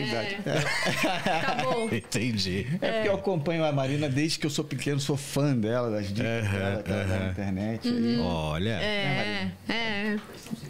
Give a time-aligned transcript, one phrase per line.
[0.00, 0.36] intimidade.
[0.46, 1.40] É.
[1.40, 1.88] Tá bom.
[1.92, 2.66] Entendi.
[2.80, 6.08] É porque eu acompanho a Marina desde que eu sou pequeno, sou fã dela, das
[6.08, 7.24] dicas dela, que ela dá aham.
[7.24, 7.88] na internet.
[7.88, 8.24] Uhum.
[8.24, 8.80] Olha.
[8.80, 10.03] É, é.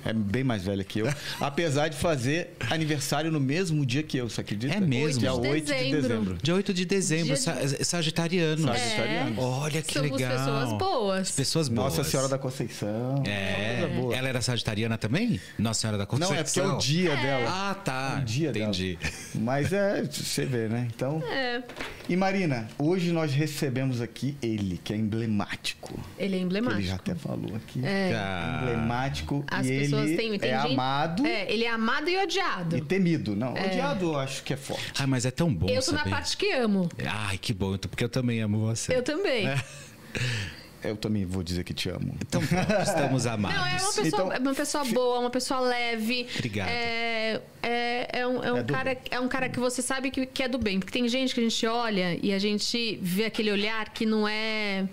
[0.04, 1.08] É bem mais velha que eu.
[1.40, 4.74] Apesar de fazer aniversário no mesmo dia que eu, você acredita?
[4.74, 5.20] É mesmo?
[5.20, 6.02] Dia 8 de 8 de dezembro.
[6.08, 6.38] dezembro.
[6.42, 8.66] Dia 8 de dezembro, sa- sagitariano.
[8.68, 9.40] Sagitariano.
[9.40, 10.30] Olha que Somos legal.
[10.38, 11.30] pessoas boas.
[11.30, 11.96] Pessoas boas.
[11.96, 13.22] Nossa Senhora da Conceição.
[13.26, 13.78] É.
[13.80, 14.14] Coisa boa.
[14.16, 15.40] Ela era sagitariana também?
[15.58, 16.34] Nossa Senhora da Conceição.
[16.34, 17.50] Não, é porque é o dia dela.
[17.70, 18.16] Ah, tá.
[18.18, 18.96] É o dia Entendi.
[19.00, 19.12] dela.
[19.36, 20.88] Mas é, você vê, né?
[20.94, 21.22] Então.
[21.30, 21.62] É.
[22.08, 25.98] E Marina, hoje nós recebemos aqui ele, que é emblemático.
[26.18, 26.82] Ele é Ele emblemático.
[26.82, 27.80] já até falou aqui.
[27.84, 28.12] É.
[28.12, 28.60] Tá.
[28.62, 29.23] Emblemático.
[29.50, 32.76] As e pessoas ele têm, tem é gente- amado É, ele é amado e odiado.
[32.76, 33.34] e temido.
[33.34, 34.92] Não, odiado eu acho que é forte.
[34.98, 36.10] Ah, mas é tão bom eu tô na saber.
[36.10, 36.88] parte que amo.
[37.06, 38.94] Ai, que bom, então, porque eu também amo você.
[38.94, 39.46] Eu também.
[40.84, 42.14] Eu também vou dizer que te amo.
[42.20, 43.56] Então pronto, estamos amados.
[43.58, 46.26] Não, é uma pessoa, Então, é uma pessoa boa, uma pessoa leve.
[46.34, 46.68] Obrigado.
[46.68, 50.26] É, é, é um, é um É cara, é um cara que você sabe que,
[50.26, 50.78] que é do bem.
[50.80, 54.26] Porque tem gente que a gente olha e a gente vê aquele olhar que não
[54.28, 54.86] é.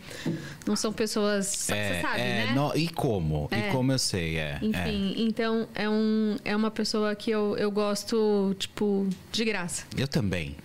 [0.66, 1.48] Não são pessoas.
[1.48, 2.54] você sabe, é, né?
[2.56, 3.48] no- e como?
[3.52, 3.60] É.
[3.70, 4.60] E como eu sei, é.
[4.62, 9.84] Enfim, então é, um, é uma pessoa que eu, eu gosto, tipo, de graça.
[9.98, 10.02] é.
[10.04, 10.56] Eu também.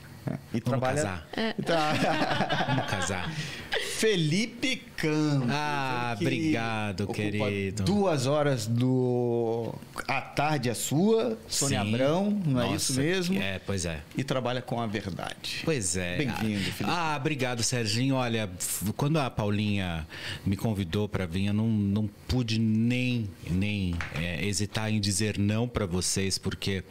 [0.52, 0.96] E trabalha.
[0.96, 1.28] casar.
[1.64, 2.66] Tá.
[2.68, 3.32] Vamos casar.
[3.80, 5.50] Felipe Campos.
[5.50, 7.82] Ah, que obrigado, querido.
[7.82, 9.74] Duas horas do.
[10.08, 11.88] A tarde é sua, Sônia Sim.
[11.88, 13.40] Abrão, não é Nossa, isso mesmo?
[13.40, 14.00] É, pois é.
[14.16, 15.60] E trabalha com a verdade.
[15.64, 16.16] Pois é.
[16.16, 16.84] Bem-vindo, Felipe.
[16.84, 18.14] Ah, obrigado, Serginho.
[18.14, 18.50] Olha,
[18.96, 20.06] quando a Paulinha
[20.46, 25.68] me convidou para vir, eu não, não pude nem, nem é, hesitar em dizer não
[25.68, 26.82] para vocês, porque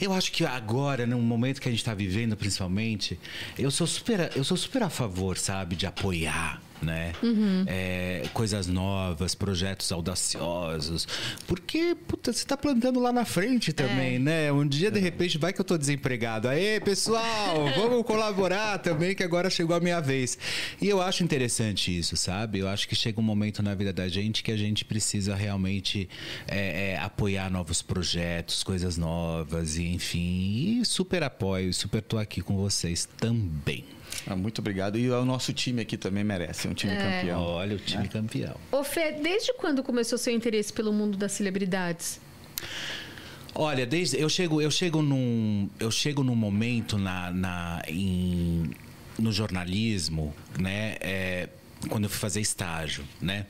[0.00, 3.18] eu acho que agora, no momento que a gente está vivendo, principalmente,
[3.56, 6.62] eu sou super, eu sou super a favor, sabe, de apoiar.
[6.82, 7.14] Né?
[7.66, 11.08] É, coisas novas, projetos audaciosos.
[11.46, 14.52] Porque, puta, você tá plantando lá na frente também, né?
[14.52, 16.48] Um dia, de repente, vai que eu tô desempregado.
[16.48, 20.38] Aê, pessoal, vamos colaborar também, que agora chegou a minha vez.
[20.80, 22.58] E eu acho interessante isso, sabe?
[22.58, 26.08] Eu acho que chega um momento na vida da gente que a gente precisa realmente
[26.46, 30.80] é, é, apoiar novos projetos, coisas novas, e enfim.
[30.80, 33.96] E super apoio, super tô aqui com vocês também.
[34.26, 34.98] Ah, muito obrigado.
[34.98, 36.96] E o nosso time aqui também merece, é um time É.
[36.96, 37.40] campeão.
[37.42, 38.56] Olha, o time campeão.
[38.70, 42.20] Ô, Fê, desde quando começou seu interesse pelo mundo das celebridades?
[43.54, 48.70] Olha, desde eu chego, eu chego num, eu chego num momento na, na em,
[49.18, 50.96] no jornalismo, né?
[51.00, 51.48] é,
[51.88, 53.46] quando eu fui fazer estágio, né?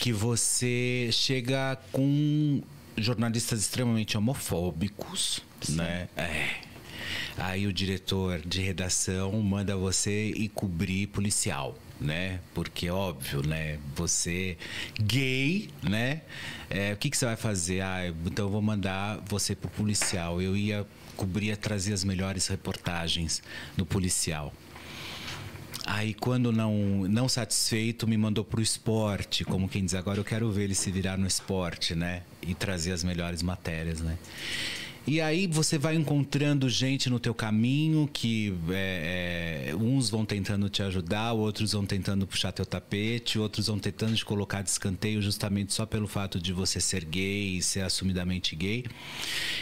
[0.00, 2.62] Que você chega com
[2.96, 6.08] jornalistas extremamente homofóbicos, né?
[6.16, 6.48] É.
[7.36, 12.40] Aí o diretor de redação manda você ir cobrir policial, né?
[12.54, 13.78] Porque óbvio, né?
[13.96, 14.56] Você
[15.00, 16.22] gay, né?
[16.70, 17.80] É, o que, que você vai fazer?
[17.80, 20.40] Ah, então eu vou mandar você pro policial.
[20.40, 20.86] Eu ia
[21.16, 23.42] cobrir, trazer as melhores reportagens
[23.76, 24.52] do policial.
[25.86, 29.44] Aí, quando não, não satisfeito, me mandou pro esporte.
[29.44, 32.22] Como quem diz, agora eu quero ver ele se virar no esporte, né?
[32.40, 34.16] E trazer as melhores matérias, né?
[35.06, 40.68] E aí você vai encontrando gente no teu caminho que é, é, uns vão tentando
[40.68, 45.20] te ajudar, outros vão tentando puxar teu tapete, outros vão tentando te colocar de escanteio
[45.20, 48.84] justamente só pelo fato de você ser gay e ser assumidamente gay.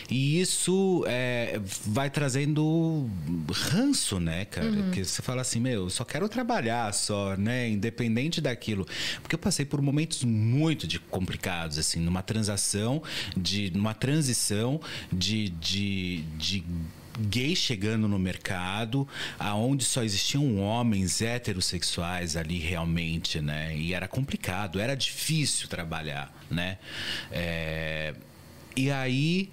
[0.09, 3.11] E isso é, vai trazendo
[3.51, 4.71] ranço, né, cara?
[4.71, 7.69] Porque você fala assim, meu, eu só quero trabalhar só, né?
[7.69, 8.87] Independente daquilo.
[9.21, 13.03] Porque eu passei por momentos muito de complicados, assim, numa transação,
[13.37, 14.81] de, numa transição
[15.13, 16.65] de, de, de
[17.21, 19.07] gay chegando no mercado,
[19.39, 23.77] aonde só existiam homens heterossexuais ali realmente, né?
[23.77, 26.79] E era complicado, era difícil trabalhar, né?
[27.31, 28.15] É,
[28.77, 29.51] e aí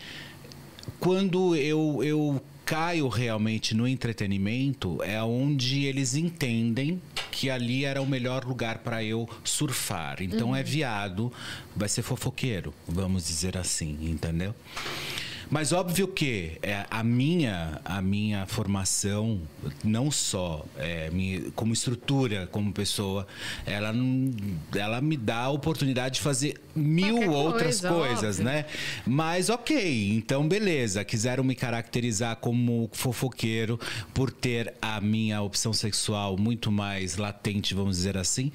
[1.00, 8.06] quando eu, eu caio realmente no entretenimento, é onde eles entendem que ali era o
[8.06, 10.22] melhor lugar para eu surfar.
[10.22, 11.32] Então é viado,
[11.76, 14.54] vai ser fofoqueiro, vamos dizer assim, entendeu?
[15.52, 19.42] Mas óbvio que é, a minha a minha formação
[19.84, 23.26] não só é, me- como estrutura como pessoa
[23.66, 23.94] ela
[24.76, 28.46] ela me dá a oportunidade de fazer mil Qualquer outras coisa, coisas óbvio.
[28.54, 28.66] né?
[29.08, 33.80] Mas ok então beleza quiseram me caracterizar como fofoqueiro
[34.14, 38.52] por ter a minha opção sexual muito mais latente vamos dizer assim.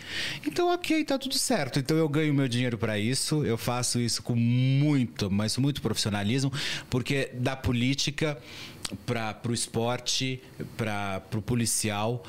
[0.47, 1.79] Então ok tá tudo certo.
[1.81, 6.53] Então eu ganho meu dinheiro para isso eu faço isso com muito mas muito profissionalismo
[6.91, 8.39] porque da política
[9.07, 10.43] para o esporte
[10.77, 12.23] para o policial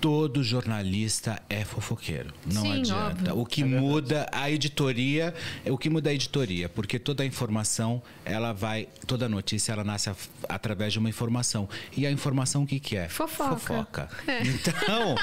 [0.00, 2.34] todo jornalista é fofoqueiro.
[2.52, 3.04] Não Sim, adianta.
[3.30, 3.38] óbvio.
[3.38, 5.32] O que muda a editoria,
[5.66, 10.10] o que muda a editoria, porque toda a informação, ela vai, toda notícia ela nasce
[10.10, 10.16] a-
[10.48, 11.68] através de uma informação.
[11.96, 13.08] E a informação o que que é?
[13.08, 13.56] Fofoca.
[13.56, 14.08] Fofoca.
[14.26, 14.42] É.
[14.42, 15.14] Então,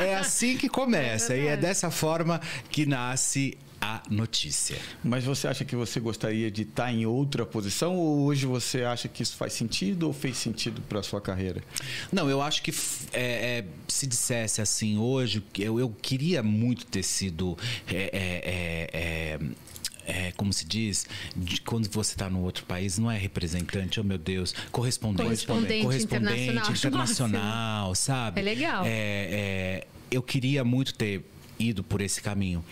[0.00, 2.40] é assim que começa É e é dessa forma
[2.70, 4.78] que nasce a notícia.
[5.02, 9.08] Mas você acha que você gostaria de estar em outra posição ou hoje você acha
[9.08, 11.62] que isso faz sentido ou fez sentido para sua carreira?
[12.12, 12.72] Não, eu acho que
[13.12, 17.56] é, é, se dissesse assim hoje, eu, eu queria muito ter sido.
[17.88, 19.38] é, é, é, é,
[20.06, 24.04] é, como se diz, de quando você está no outro país, não é representante, oh
[24.04, 25.24] meu Deus, correspondente.
[25.24, 28.40] Correspondente internacional, acho internacional, sabe?
[28.40, 28.84] É legal.
[28.84, 31.24] É, é, eu queria muito ter
[31.58, 32.64] ido por esse caminho.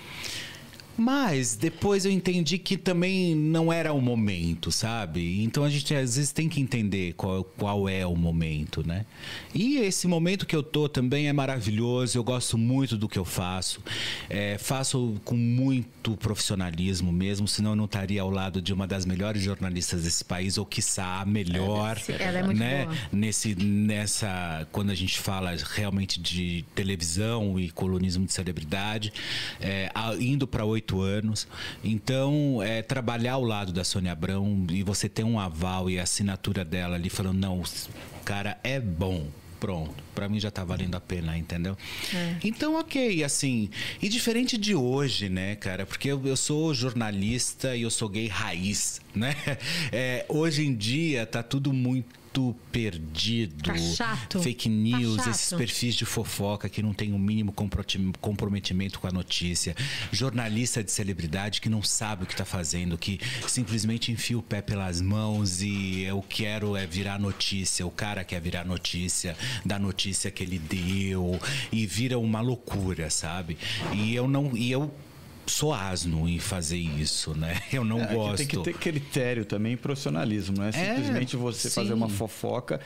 [0.97, 5.43] Mas depois eu entendi que também não era o momento, sabe?
[5.43, 9.07] Então a gente às vezes tem que entender qual, qual é o momento, né?
[9.55, 13.25] E esse momento que eu tô também é maravilhoso, eu gosto muito do que eu
[13.25, 13.81] faço.
[14.29, 19.07] É, faço com muito profissionalismo mesmo, senão eu não estaria ao lado de uma das
[19.07, 22.01] melhores jornalistas desse país, ou quiçá a melhor.
[22.09, 22.85] Ela é muito né?
[22.85, 22.97] boa.
[23.13, 29.13] nesse nessa quando a gente fala realmente de televisão e colunismo de celebridade
[29.61, 31.47] é, indo para oito anos.
[31.85, 36.03] Então é, trabalhar ao lado da Sônia Abrão e você ter um aval e a
[36.03, 39.27] assinatura dela ali falando não o cara é bom
[39.59, 41.77] pronto para mim já tá valendo a pena entendeu?
[42.43, 43.71] Então ok assim
[44.01, 48.27] e diferente de hoje né cara porque eu, eu sou jornalista e eu sou gay
[48.27, 49.35] raiz né?
[49.93, 52.22] É, hoje em dia tá tudo muito
[52.73, 54.41] perdido Tá chato.
[54.41, 55.29] fake Tá news chato.
[55.31, 59.75] esses perfis de fofoca que não tem o mínimo comproti- comprometimento com a notícia,
[60.11, 64.63] jornalista de celebridade que não sabe o que está fazendo, que simplesmente enfia o pé
[64.63, 70.31] pelas mãos e eu quero é virar notícia, o cara quer virar notícia da notícia
[70.31, 71.39] que ele deu
[71.71, 73.59] e vira uma loucura, sabe?
[73.93, 74.93] E eu não e eu
[75.47, 77.61] sou asno em fazer isso, né?
[77.73, 78.37] Eu não É, que gosto.
[78.37, 81.75] Tem que ter critério também e profissionalismo, não é simplesmente você sim.
[81.75, 82.81] fazer uma fofoca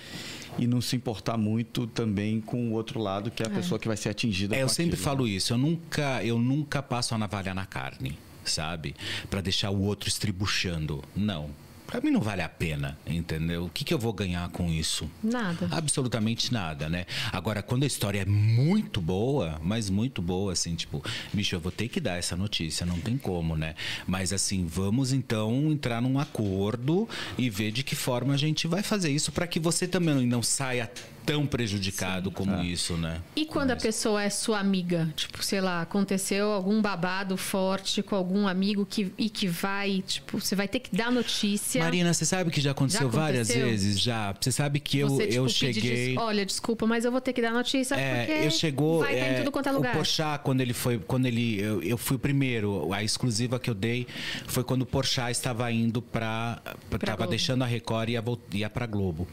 [0.58, 3.86] e não se importar muito também com o outro lado, que é a pessoa que
[3.88, 5.30] vai ser atingida É, eu sempre aquilo, falo né?
[5.30, 5.52] isso.
[5.52, 8.94] Eu nunca, eu nunca passo a navalha na carne, sabe?
[9.28, 11.02] Pra deixar o outro estribuchando.
[11.14, 11.50] Não.
[11.86, 13.66] Pra mim não vale a pena, entendeu?
[13.66, 15.08] O que, que eu vou ganhar com isso?
[15.22, 15.68] Nada.
[15.70, 17.06] Absolutamente nada, né?
[17.32, 21.02] Agora, quando a história é muito boa, mas muito boa, assim, tipo,
[21.32, 23.74] bicho, eu vou ter que dar essa notícia, não tem como, né?
[24.06, 28.82] Mas assim, vamos então entrar num acordo e ver de que forma a gente vai
[28.82, 30.90] fazer isso para que você também não saia
[31.26, 33.20] tão prejudicado como isso, né?
[33.34, 35.12] E quando a pessoa é sua amiga?
[35.16, 40.40] Tipo, sei lá, aconteceu algum babado forte com algum amigo que, e que vai, tipo,
[40.40, 41.82] você vai ter que dar notícia.
[41.82, 43.68] Marina, você sabe que já aconteceu, Já várias aconteceu?
[43.70, 44.34] vezes já.
[44.40, 46.14] Você sabe que eu, você, tipo, eu cheguei.
[46.14, 49.00] des- Olha, desculpa, mas eu vou ter que dar notícia É, porque eu chegou.
[49.00, 49.94] vai estar é, em tudo quanto é lugar.
[49.94, 50.98] O Porchat, quando ele foi.
[50.98, 51.60] Quando ele.
[51.60, 52.92] Eu, eu fui o primeiro.
[52.92, 54.06] A exclusiva que eu dei
[54.46, 56.60] foi quando o Porchat estava indo pra.
[56.88, 57.30] pra tava Globo.
[57.30, 59.26] deixando a Record e ia, ia pra Globo.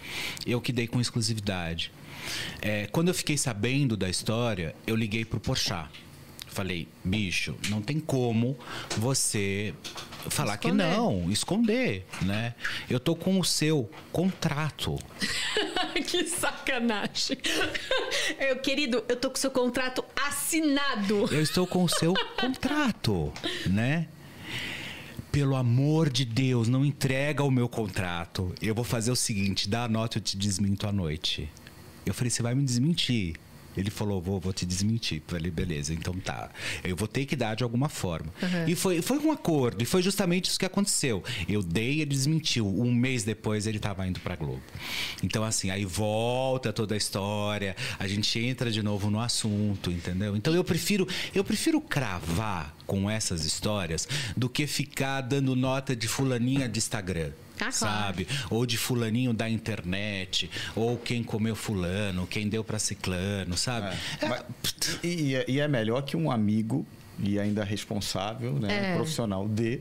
[0.45, 1.82] Eu que dei com exclusividade.
[2.61, 5.89] É, quando eu fiquei sabendo da história, eu liguei pro Porchat.
[6.47, 8.55] Falei, bicho, não tem como
[8.97, 9.73] você
[10.29, 10.87] falar que Esconder.
[10.87, 12.53] não, esconder, né?
[12.87, 14.99] Eu tô com o seu contrato.
[16.07, 17.37] que sacanagem.
[18.39, 21.27] Eu, querido, eu tô com seu contrato assinado.
[21.31, 23.33] Eu estou com o seu contrato,
[23.65, 24.07] né?
[25.31, 28.53] Pelo amor de Deus, não entrega o meu contrato.
[28.61, 31.49] Eu vou fazer o seguinte: dá a nota, eu te desminto à noite.
[32.05, 33.35] Eu falei, você vai me desmentir.
[33.75, 35.21] Ele falou, vou, vou te desmentir.
[35.27, 36.49] Eu Falei, beleza, então tá.
[36.83, 38.31] Eu vou ter que dar de alguma forma.
[38.41, 38.67] Uhum.
[38.67, 41.23] E foi, foi um acordo, e foi justamente isso que aconteceu.
[41.47, 42.67] Eu dei, ele desmentiu.
[42.67, 44.61] Um mês depois ele estava indo pra Globo.
[45.23, 50.35] Então, assim, aí volta toda a história, a gente entra de novo no assunto, entendeu?
[50.35, 54.07] Então eu prefiro, eu prefiro cravar com essas histórias
[54.37, 57.31] do que ficar dando nota de fulaninha de Instagram.
[57.67, 58.03] Ah, claro.
[58.05, 58.27] sabe?
[58.49, 63.95] Ou de fulaninho da internet, ou quem comeu fulano, quem deu pra ciclano, sabe?
[64.21, 64.43] É, mas-
[65.03, 66.85] e, é- e é melhor que um amigo
[67.23, 68.95] e ainda responsável, né, É.
[68.95, 69.79] profissional de,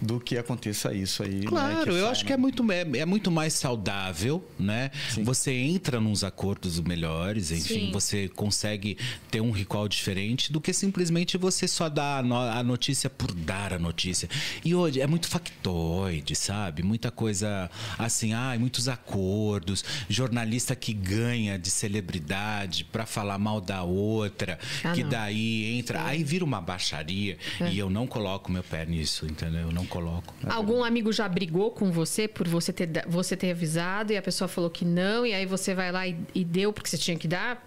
[0.00, 1.40] do que aconteça isso aí.
[1.40, 2.26] né, Claro, eu sai, acho né?
[2.26, 4.90] que é muito, é, é muito mais saudável, né?
[5.10, 5.24] Sim.
[5.24, 7.90] Você entra nos acordos melhores, enfim, Sim.
[7.92, 8.96] você consegue
[9.30, 13.32] ter um recall diferente do que simplesmente você só dar a, no- a notícia por
[13.32, 14.28] dar a notícia.
[14.64, 16.82] E hoje é muito factoide, sabe?
[16.82, 23.82] Muita coisa assim, ai, muitos acordos, jornalista que ganha de celebridade pra falar mal da
[23.82, 25.10] outra, Ah, que não.
[25.10, 27.38] daí entra, aí vira uma baixaria
[27.70, 29.62] e eu não coloco meu pé nisso, entendeu?
[29.62, 30.34] Eu não coloco.
[30.48, 34.48] Algum amigo já brigou com você por você ter, você ter avisado e a pessoa
[34.48, 37.28] falou que não, e aí você vai lá e, e deu porque você tinha que
[37.28, 37.64] dar?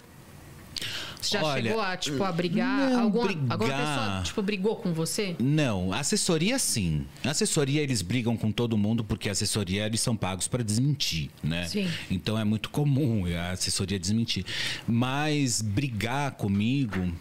[1.21, 2.89] Você já Olha, chegou a, tipo, a brigar?
[2.91, 3.51] não, alguma, brigar.
[3.51, 5.35] alguma pessoa, tipo, brigou com você?
[5.39, 7.05] Não, assessoria sim.
[7.23, 11.65] Assessoria eles brigam com todo mundo porque assessoria eles são pagos para desmentir, né?
[11.67, 11.89] Sim.
[12.11, 14.45] Então é muito comum a assessoria desmentir.
[14.85, 17.11] Mas brigar comigo,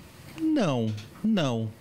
[0.43, 0.55] não.
[0.55, 0.93] Não,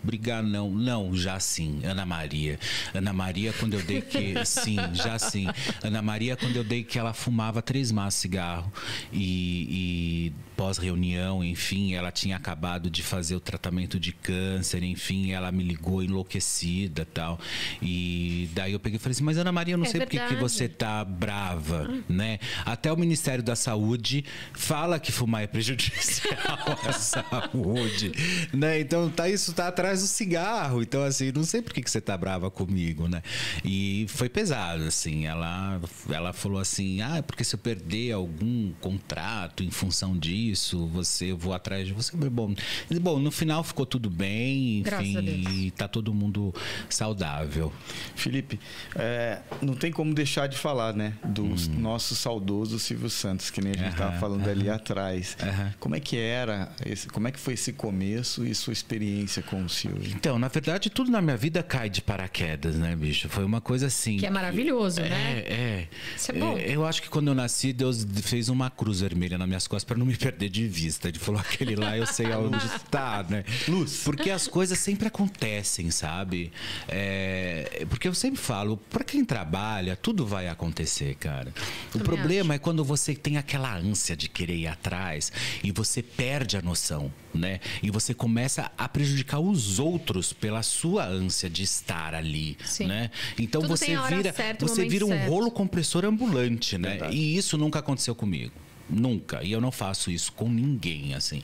[0.02, 2.60] brigar não, não, já sim, Ana Maria.
[2.94, 4.34] Ana Maria, quando eu dei que.
[4.46, 5.48] Sim, já sim.
[5.84, 8.72] Ana Maria, quando eu dei que ela fumava três maços de cigarro
[9.12, 15.52] e, e pós-reunião, enfim, ela tinha acabado de fazer o tratamento de câncer, enfim, ela
[15.52, 17.38] me ligou enlouquecida tal.
[17.82, 20.08] E daí eu peguei e falei assim, mas Ana Maria, eu não É sei por
[20.08, 20.42] que que verdade.
[20.42, 22.40] você tá brava, né?
[22.66, 24.24] Até o Ministério da Saúde
[24.54, 26.34] fala que fumar é prejudicial
[26.88, 28.14] à saúde,
[28.54, 28.80] né?
[28.80, 30.82] Então tá isso tá atrás do cigarro.
[30.82, 33.22] Então assim, não sei por que que você tá brava comigo, né?
[33.66, 35.26] E foi pesado assim.
[35.26, 40.53] Ela ela falou assim: "Ah, é porque se eu perder algum contrato em função disso,
[40.88, 42.16] você eu vou atrás de você".
[42.16, 42.54] Bom,
[43.02, 45.18] bom, no final ficou tudo bem, enfim,
[45.66, 46.54] e tá todo mundo
[46.90, 47.72] saudável.
[48.16, 48.60] Felipe,
[48.96, 51.14] é, não tem como deixar de falar, né?
[51.24, 51.46] Do
[51.80, 53.90] nosso saudoso Silvio Santos, que nem a gente Hum.
[53.94, 55.38] Estava falando ali atrás.
[55.42, 55.74] Aham.
[55.80, 59.64] Como é que era, esse, como é que foi esse começo e sua experiência com
[59.64, 60.12] o Silvio?
[60.16, 63.30] Então, na verdade, tudo na minha vida cai de paraquedas, né, bicho?
[63.30, 64.18] Foi uma coisa assim.
[64.18, 65.40] Que é maravilhoso, É, né?
[65.46, 65.88] é.
[66.16, 66.58] Isso é bom.
[66.58, 69.98] Eu acho que quando eu nasci, Deus fez uma cruz vermelha nas minhas costas para
[69.98, 71.08] não me perder de vista.
[71.08, 73.44] Ele falou: aquele lá eu sei aonde está, né?
[73.68, 74.02] Luz.
[74.04, 76.52] Porque as coisas sempre acontecem, sabe?
[76.88, 81.54] É, porque eu sempre falo: para quem trabalha, tudo vai acontecer, cara.
[81.90, 85.32] O Também problema é quando você tem aquela ânsia de querer ir atrás
[85.64, 87.60] e você perde a noção, né?
[87.82, 92.88] E você começa a prejudicar os outros pela sua ânsia de estar ali, Sim.
[92.88, 93.10] né?
[93.38, 95.30] Então Tudo você vira, certa, o você vira um certo.
[95.30, 96.90] rolo compressor ambulante, né?
[96.92, 97.16] Verdade.
[97.16, 98.54] E isso nunca aconteceu comigo.
[98.90, 99.44] Nunca.
[99.44, 101.42] E eu não faço isso com ninguém, assim.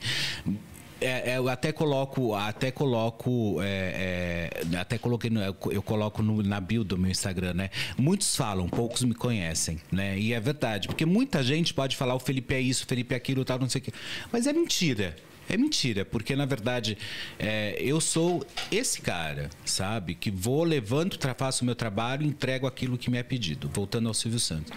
[1.02, 6.43] É, é, eu até coloco, até coloco, é, é, até coloquei, no- eu coloco no-
[6.43, 7.69] na bio do meu Instagram, né?
[7.97, 10.19] Muitos falam, poucos me conhecem, né?
[10.19, 13.17] E é verdade, porque muita gente pode falar o Felipe é isso, o Felipe é
[13.17, 13.93] aquilo, tal, não sei o quê.
[14.30, 15.15] Mas é mentira.
[15.49, 16.95] É mentira, porque na verdade
[17.39, 20.13] é, eu sou esse cara, sabe?
[20.13, 23.69] Que vou, levanto, faço o meu trabalho, entrego aquilo que me é pedido.
[23.73, 24.71] Voltando ao Silvio Santos.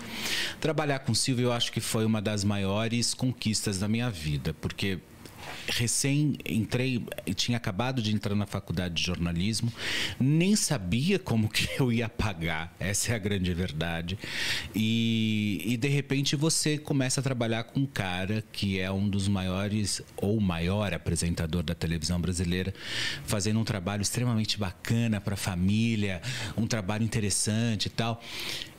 [0.61, 4.55] Trabalhar com o Silvio eu acho que foi uma das maiores conquistas da minha vida,
[4.61, 4.99] porque
[5.69, 9.73] recém entrei, tinha acabado de entrar na faculdade de jornalismo,
[10.19, 14.19] nem sabia como que eu ia pagar, essa é a grande verdade.
[14.75, 19.29] E, e de repente você começa a trabalhar com um cara que é um dos
[19.29, 22.75] maiores ou maior apresentador da televisão brasileira,
[23.25, 26.21] fazendo um trabalho extremamente bacana para a família,
[26.57, 28.23] um trabalho interessante e tal.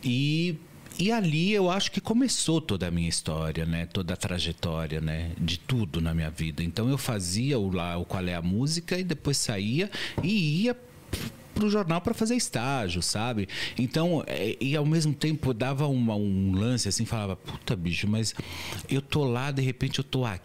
[0.04, 0.58] E
[1.00, 3.86] e ali eu acho que começou toda a minha história, né?
[3.86, 5.32] Toda a trajetória, né?
[5.40, 6.64] De tudo na minha vida.
[6.64, 9.90] Então eu fazia o lá o qual é a música e depois saía
[10.22, 10.78] e ia
[11.54, 13.48] pro jornal para fazer estágio, sabe?
[13.78, 18.34] Então, é, e ao mesmo tempo dava uma- um lance assim, falava, puta bicho, mas
[18.90, 20.42] eu tô lá, de repente eu tô aqui,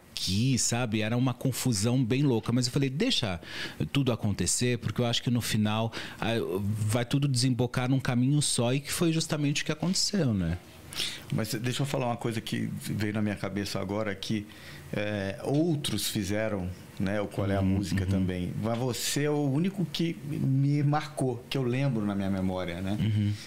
[0.59, 1.01] sabe?
[1.03, 3.41] Era uma confusão bem louca, mas eu falei, deixa
[3.93, 8.73] tudo acontecer, porque eu acho que no final ah, vai tudo desembocar num caminho só
[8.73, 10.59] e que foi justamente o que aconteceu, né?
[11.33, 14.47] Mas deixa eu falar uma coisa que veio na minha cabeça agora que
[14.93, 17.21] é, outros fizeram, né?
[17.21, 18.53] O qual é a música também.
[18.61, 22.99] Mas você é o único que me marcou, que eu lembro na minha memória, né?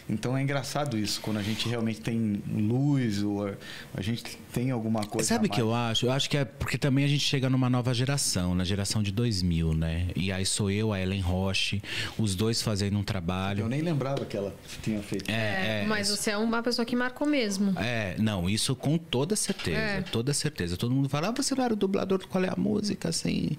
[0.10, 3.52] Então é engraçado isso quando a gente realmente tem luz ou a,
[3.94, 5.28] a gente tem alguma coisa.
[5.28, 6.06] Sabe o que eu acho?
[6.06, 9.12] Eu acho que é porque também a gente chega numa nova geração, na geração de
[9.12, 10.08] 2000, né?
[10.16, 11.82] E aí sou eu, a Ellen Roche,
[12.18, 13.62] os dois fazendo um trabalho.
[13.66, 15.30] Eu nem lembrava que ela tinha feito.
[15.30, 17.78] É, é, mas você é uma pessoa que marcou mesmo.
[17.78, 20.02] É, não, isso com toda certeza, É.
[20.02, 20.78] toda certeza.
[20.78, 23.52] Todo mundo fala, ah, você não era o dublador do Qual é a Música, assim.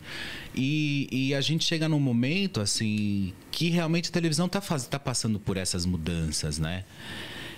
[0.55, 4.99] E, e a gente chega num momento, assim, que realmente a televisão tá, faz, tá
[4.99, 6.85] passando por essas mudanças, né?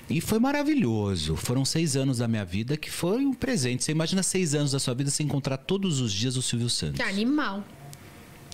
[0.09, 1.35] E foi maravilhoso.
[1.37, 3.85] Foram seis anos da minha vida que foi um presente.
[3.85, 7.00] Você imagina seis anos da sua vida sem encontrar todos os dias o Silvio Santos.
[7.00, 7.64] Animal.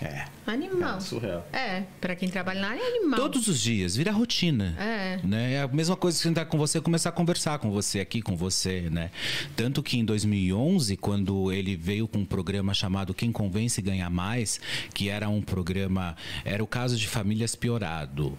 [0.03, 0.25] É.
[0.47, 0.97] Animal.
[0.97, 1.47] É, surreal.
[1.53, 3.21] É, pra quem trabalha na área é animal.
[3.21, 4.75] Todos os dias, vira rotina.
[4.79, 5.21] É.
[5.23, 5.55] Né?
[5.55, 8.23] É a mesma coisa que sentar com você e começar a conversar com você aqui,
[8.23, 9.11] com você, né?
[9.55, 14.61] Tanto que em 2011, quando ele veio com um programa chamado Quem Convence Ganha Mais,
[14.95, 18.37] que era um programa, era o caso de famílias piorado.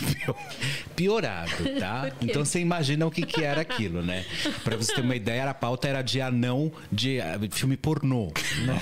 [0.94, 2.12] piorado, tá?
[2.20, 4.24] Então você imagina o que, que era aquilo, né?
[4.62, 8.32] Pra você ter uma ideia, a pauta era de anão de ah, filme pornô.
[8.64, 8.80] Né?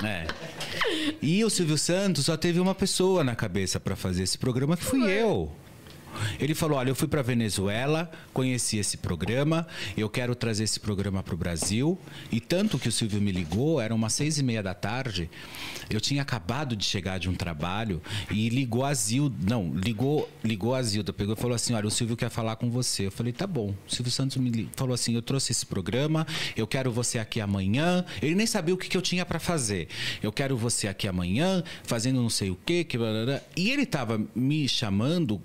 [0.02, 0.26] É.
[1.22, 4.84] E o Silvio Santos só teve uma pessoa na cabeça pra fazer esse programa, que
[4.84, 5.50] fui eu.
[6.38, 11.22] Ele falou: Olha, eu fui para Venezuela, conheci esse programa, eu quero trazer esse programa
[11.22, 11.98] para o Brasil.
[12.30, 15.30] E tanto que o Silvio me ligou, eram umas seis e meia da tarde.
[15.88, 19.36] Eu tinha acabado de chegar de um trabalho e ligou a Zilda.
[19.48, 22.70] Não, ligou, ligou a Zilda, pegou e falou assim: Olha, o Silvio quer falar com
[22.70, 23.06] você.
[23.06, 23.74] Eu falei: Tá bom.
[23.88, 28.04] O Silvio Santos me falou assim: Eu trouxe esse programa, eu quero você aqui amanhã.
[28.22, 29.88] Ele nem sabia o que, que eu tinha para fazer.
[30.22, 32.84] Eu quero você aqui amanhã, fazendo não sei o quê.
[32.84, 32.98] Que...
[33.56, 35.40] E ele estava me chamando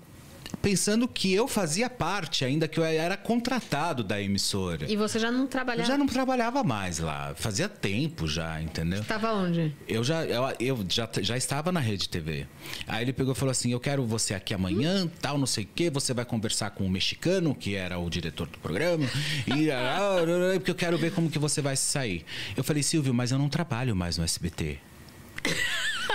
[0.62, 4.90] pensando que eu fazia parte, ainda que eu era contratado da emissora.
[4.90, 5.82] E você já não trabalhava?
[5.82, 7.34] Eu já não trabalhava mais lá.
[7.36, 9.00] Fazia tempo já, entendeu?
[9.00, 9.74] Estava onde?
[9.88, 12.46] Eu já, eu, eu, já, já estava na Rede TV.
[12.86, 15.10] Aí ele pegou e falou assim: Eu quero você aqui amanhã, hum.
[15.20, 15.90] tal, não sei o quê.
[15.90, 19.08] Você vai conversar com o mexicano, que era o diretor do programa.
[19.46, 20.16] e, ah,
[20.54, 22.24] porque eu quero ver como que você vai sair.
[22.56, 24.78] Eu falei, Silvio, mas eu não trabalho mais no SBT.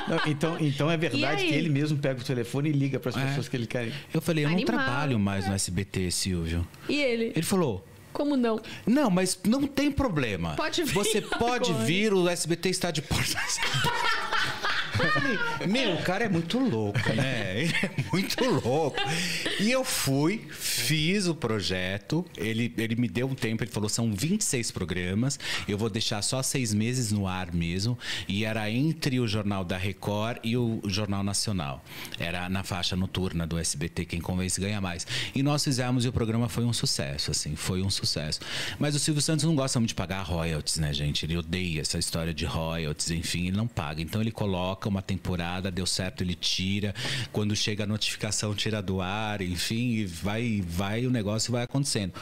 [0.08, 3.18] Não, então, então é verdade que ele mesmo pega o telefone e liga para as
[3.18, 3.26] é.
[3.26, 3.92] pessoas que ele quer.
[4.14, 4.76] Eu falei, eu Animal.
[4.76, 6.68] não trabalho mais no SBT, Silvio.
[6.88, 7.32] E ele?
[7.36, 7.86] Ele falou.
[8.14, 8.62] Como não?
[8.86, 10.54] Não, mas não tem problema.
[10.56, 10.94] Pode vir.
[10.94, 11.86] Você pode agora.
[11.86, 13.58] vir, o SBT está de portas.
[15.10, 17.62] Falei, meu, o cara é muito louco, né?
[17.62, 18.98] Ele é muito louco.
[19.60, 24.14] E eu fui, fiz o projeto, ele, ele me deu um tempo, ele falou, são
[24.14, 27.98] 26 programas, eu vou deixar só seis meses no ar mesmo.
[28.28, 31.84] E era entre o Jornal da Record e o Jornal Nacional.
[32.20, 35.06] Era na faixa noturna do SBT, quem convence ganha mais.
[35.34, 38.40] E nós fizemos e o programa foi um sucesso, assim, foi um sucesso.
[38.80, 41.26] Mas o Silvio Santos não gosta muito de pagar royalties, né, gente?
[41.26, 44.02] Ele odeia essa história de royalties, enfim, ele não paga.
[44.02, 46.94] Então ele coloca uma temporada, deu certo, ele tira.
[47.32, 52.14] Quando chega a notificação, tira do ar, enfim, vai, vai, o negócio vai acontecendo.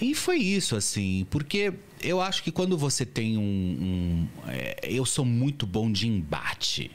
[0.00, 3.42] E foi isso, assim, porque eu acho que quando você tem um.
[3.42, 6.90] um é, eu sou muito bom de embate.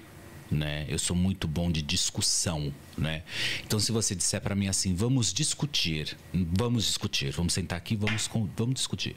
[0.52, 0.88] Né?
[0.90, 3.22] Eu sou muito bom de discussão, né?
[3.64, 8.28] Então, se você disser para mim assim, vamos discutir, vamos discutir, vamos sentar aqui, vamos,
[8.58, 9.16] vamos discutir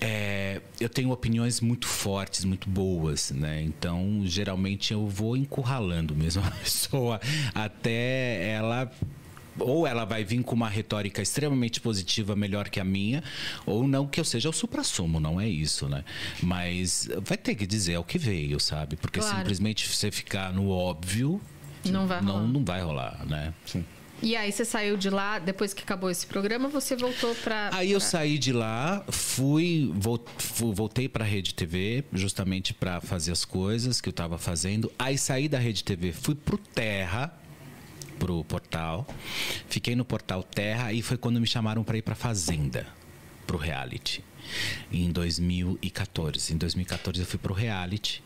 [0.00, 3.62] é, eu tenho opiniões muito fortes, muito boas, né?
[3.62, 7.20] Então, geralmente eu vou encurralando mesmo a pessoa
[7.54, 8.90] até ela
[9.60, 13.24] ou ela vai vir com uma retórica extremamente positiva, melhor que a minha,
[13.66, 16.04] ou não que eu seja o supra-sumo, não é isso, né?
[16.40, 18.94] Mas vai ter que dizer o que veio, sabe?
[18.94, 19.38] Porque claro.
[19.38, 21.40] simplesmente você ficar no óbvio,
[21.84, 23.52] não vai rolar, não, não vai rolar né?
[23.66, 23.84] Sim.
[24.20, 27.92] E aí você saiu de lá, depois que acabou esse programa, você voltou para Aí
[27.92, 34.00] eu saí de lá, fui, voltei para a Rede TV, justamente para fazer as coisas
[34.00, 34.90] que eu estava fazendo.
[34.98, 37.32] Aí saí da Rede TV, fui pro Terra,
[38.18, 39.06] pro portal.
[39.68, 42.86] Fiquei no portal Terra e foi quando me chamaram para ir para Fazenda,
[43.46, 44.24] pro reality.
[44.90, 46.54] Em 2014.
[46.54, 48.22] Em 2014 eu fui pro reality.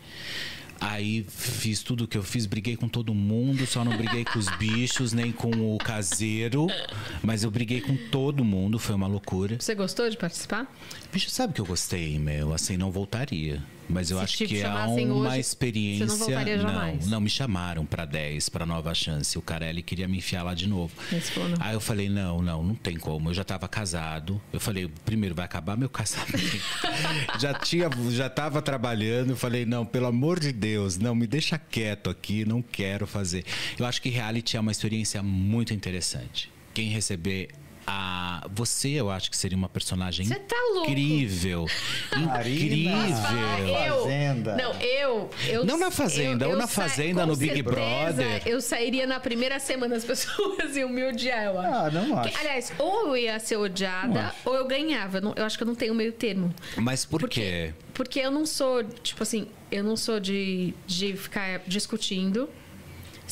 [0.82, 4.38] Aí fiz tudo o que eu fiz, briguei com todo mundo, só não briguei com
[4.38, 6.66] os bichos, nem com o caseiro.
[7.22, 9.56] Mas eu briguei com todo mundo, foi uma loucura.
[9.60, 10.66] Você gostou de participar?
[11.12, 12.52] Bicho, sabe que eu gostei, meu?
[12.52, 13.62] Assim, não voltaria.
[13.92, 16.06] Mas eu Se acho que é uma hoje, experiência.
[16.06, 17.02] Não.
[17.04, 19.36] Não, não me chamaram para 10, para nova chance.
[19.38, 20.92] O Carelli queria me enfiar lá de novo.
[21.60, 23.30] Aí eu falei: não, não, não tem como.
[23.30, 24.40] Eu já estava casado.
[24.52, 26.60] Eu falei: primeiro vai acabar meu casamento.
[27.38, 29.30] já tinha, já estava trabalhando.
[29.30, 33.44] Eu falei: não, pelo amor de Deus, não, me deixa quieto aqui, não quero fazer.
[33.78, 36.50] Eu acho que reality é uma experiência muito interessante.
[36.74, 37.48] Quem receber
[37.86, 41.66] a você eu acho que seria uma personagem tá incrível.
[42.16, 42.92] Incrível.
[43.66, 44.56] Eu, fazenda.
[44.56, 48.42] Não eu, eu não na fazenda eu, ou na fazenda no Big Brother.
[48.46, 52.30] eu sairia na primeira semana as pessoas iam me odiar eu acho ah não acho.
[52.30, 55.18] que, aliás ou eu ia ser odiada ou eu ganhava.
[55.18, 56.54] Eu, não, eu acho que eu não tenho meio termo.
[56.76, 57.74] Mas por porque, quê?
[57.94, 62.48] porque eu não sou tipo assim eu não sou de, de ficar discutindo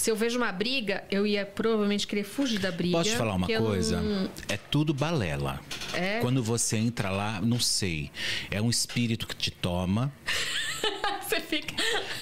[0.01, 2.97] se eu vejo uma briga, eu ia provavelmente querer fugir da briga.
[2.97, 4.01] Posso te falar uma coisa?
[4.01, 4.31] Não...
[4.49, 5.61] É tudo balela.
[5.93, 6.21] É?
[6.21, 8.11] Quando você entra lá, não sei.
[8.51, 10.11] É um espírito que te toma.
[11.23, 11.75] você fica.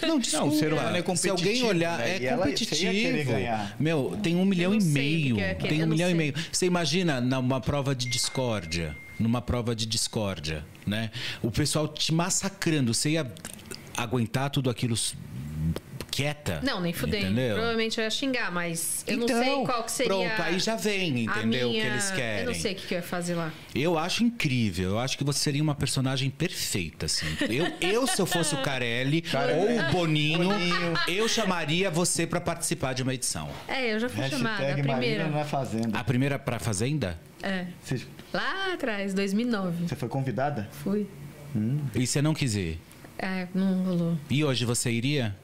[0.02, 0.46] Não, desculpa.
[0.46, 1.38] Não, o ser humano é competitivo.
[1.38, 2.24] Se alguém olhar, né?
[2.24, 3.30] é competitivo.
[3.78, 5.36] Meu, tem um milhão e meio.
[5.36, 5.68] Que é, que é.
[5.70, 6.14] Tem um milhão sei.
[6.14, 6.34] e meio.
[6.50, 8.96] Você imagina numa prova de discórdia.
[9.20, 11.12] Numa prova de discórdia, né?
[11.42, 12.92] O pessoal te massacrando.
[12.92, 13.32] Você ia
[13.96, 14.96] aguentar tudo aquilo
[16.18, 16.60] quieta.
[16.64, 17.20] Não, nem fudei.
[17.20, 17.54] Entendeu?
[17.54, 20.12] Provavelmente eu ia xingar, mas eu então, não sei qual que seria.
[20.12, 21.68] Pronto, aí já vem, entendeu?
[21.68, 21.68] Minha...
[21.68, 22.40] O que eles querem.
[22.40, 23.52] Eu não sei o que eu ia fazer lá.
[23.72, 24.90] Eu acho incrível.
[24.90, 27.26] Eu acho que você seria uma personagem perfeita, assim.
[27.48, 29.22] Eu, eu se eu fosse o Carelli
[29.56, 33.48] ou o Boninho, Boninho, eu chamaria você para participar de uma edição.
[33.68, 34.72] É, eu já fui Hashtag chamada.
[34.72, 35.28] A primeira.
[35.28, 35.98] Na fazenda.
[35.98, 37.18] A primeira pra Fazenda?
[37.42, 37.66] É.
[37.82, 38.04] Você...
[38.32, 39.86] Lá atrás, 2009.
[39.86, 40.68] Você foi convidada?
[40.82, 41.06] Fui.
[41.54, 41.78] Hum.
[41.94, 42.80] E você não quis ir?
[43.16, 44.18] É, não rolou.
[44.28, 45.36] E hoje você iria?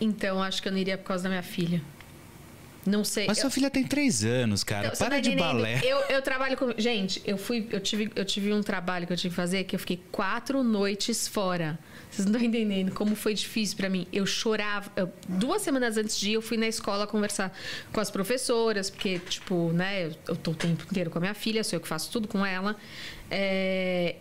[0.00, 1.82] Então, acho que eu não iria por causa da minha filha.
[2.86, 3.26] Não sei.
[3.26, 4.86] Mas eu, sua filha tem três anos, cara.
[4.86, 5.80] Então, Para tá de balé.
[5.84, 6.72] Eu, eu trabalho com.
[6.78, 7.66] Gente, eu fui.
[7.70, 10.62] Eu tive, eu tive um trabalho que eu tive que fazer que eu fiquei quatro
[10.62, 11.78] noites fora.
[12.10, 14.06] Vocês não estão entendendo como foi difícil pra mim.
[14.10, 14.90] Eu chorava.
[14.96, 17.52] eu- duas semanas antes de ir, eu fui na escola conversar
[17.92, 21.34] com as professoras, porque, tipo, né, eu, eu tô o tempo inteiro com a minha
[21.34, 22.74] filha, sou eu que faço tudo com ela.
[23.30, 24.16] É,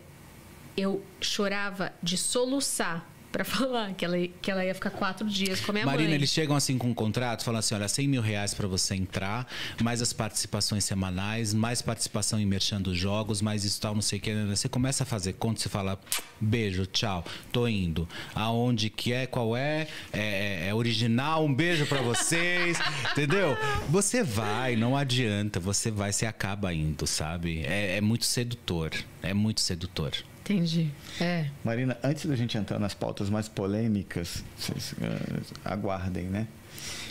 [0.76, 3.08] eu chorava de soluçar
[3.38, 6.16] pra falar que ela, que ela ia ficar quatro dias com a minha Marina, mãe.
[6.16, 9.48] eles chegam assim com um contrato, falam assim: olha, 100 mil reais pra você entrar,
[9.82, 14.18] mais as participações semanais, mais participação em merchan dos jogos, mais isso tal, não sei
[14.18, 14.34] o que.
[14.46, 16.00] Você começa a fazer conta, você fala:
[16.42, 18.08] beijo, tchau, tô indo.
[18.34, 19.88] Aonde que é, qual é?
[20.12, 22.80] É, é original, um beijo pra vocês,
[23.12, 23.56] entendeu?
[23.90, 27.64] Você vai, não adianta, você vai, você acaba indo, sabe?
[27.66, 30.12] É, é muito sedutor, é muito sedutor.
[30.50, 30.90] Entendi.
[31.20, 31.48] É.
[31.64, 36.48] Marina, antes da gente entrar nas pautas mais polêmicas, vocês eh, aguardem, né?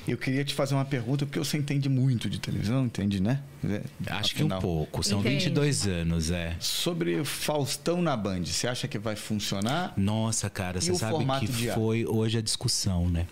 [0.09, 3.42] Eu queria te fazer uma pergunta, porque você entende muito de televisão, entende, né?
[3.68, 4.61] É, Acho que um afinal.
[4.61, 5.46] pouco, são Entende.
[5.46, 6.57] 22 anos, é.
[6.61, 9.92] Sobre Faustão na Band, você acha que vai funcionar?
[9.96, 13.27] Nossa, cara, E você o sabe que foi hoje a discussão, né?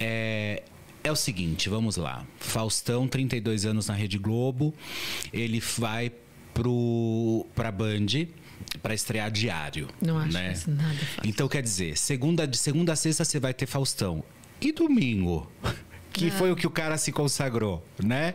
[0.00, 0.64] É,
[1.04, 2.26] é o seguinte, vamos lá.
[2.40, 4.74] Faustão, 32 anos na Rede Globo,
[5.32, 6.10] ele vai
[6.52, 8.26] pro pra Band
[8.82, 9.88] para estrear diário.
[10.00, 10.52] Não acho né?
[10.52, 11.22] isso nada fácil.
[11.30, 14.22] Então quer dizer, segunda de segunda a sexta você vai ter Faustão.
[14.60, 15.50] E domingo,
[16.12, 16.30] que É.
[16.30, 18.34] foi o que o cara se consagrou, né?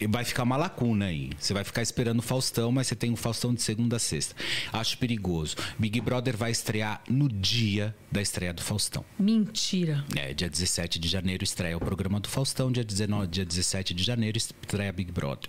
[0.00, 1.30] E vai ficar uma lacuna aí.
[1.38, 4.34] Você vai ficar esperando o Faustão, mas você tem o Faustão de segunda a sexta.
[4.72, 5.54] Acho perigoso.
[5.78, 9.04] Big Brother vai estrear no dia da estreia do Faustão.
[9.18, 10.04] Mentira.
[10.14, 14.04] É, dia 17 de janeiro estreia o programa do Faustão, dia 19, dia 17 de
[14.04, 15.48] janeiro estreia Big Brother.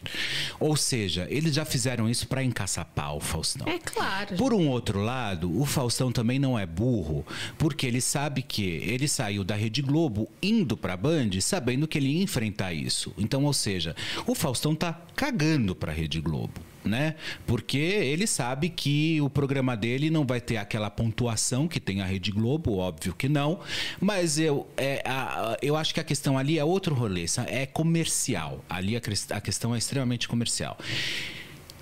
[0.60, 3.68] Ou seja, eles já fizeram isso para encaçapar o Faustão.
[3.68, 4.38] É claro.
[4.38, 7.26] Por um outro lado, o Faustão também não é burro,
[7.58, 12.08] porque ele sabe que ele saiu da Rede Globo indo pra Band sabendo que ele
[12.08, 13.14] ia enfrentar isso.
[13.18, 13.96] Então, ou seja,
[14.26, 16.73] o Faustão tá cagando pra Rede Globo.
[16.86, 17.16] Né?
[17.48, 22.06] Porque ele sabe que o programa dele não vai ter aquela pontuação que tem a
[22.06, 23.60] Rede Globo, óbvio que não.
[24.02, 28.64] Mas eu, é, a- eu acho que a questão ali é outro rolê, é comercial.
[28.70, 30.78] Ali a, a questão é extremamente comercial.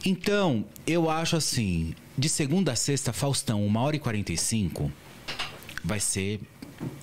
[0.06, 4.92] Então, eu acho assim, de segunda a sexta, Faustão, 1 hora e 45,
[5.84, 6.40] vai ser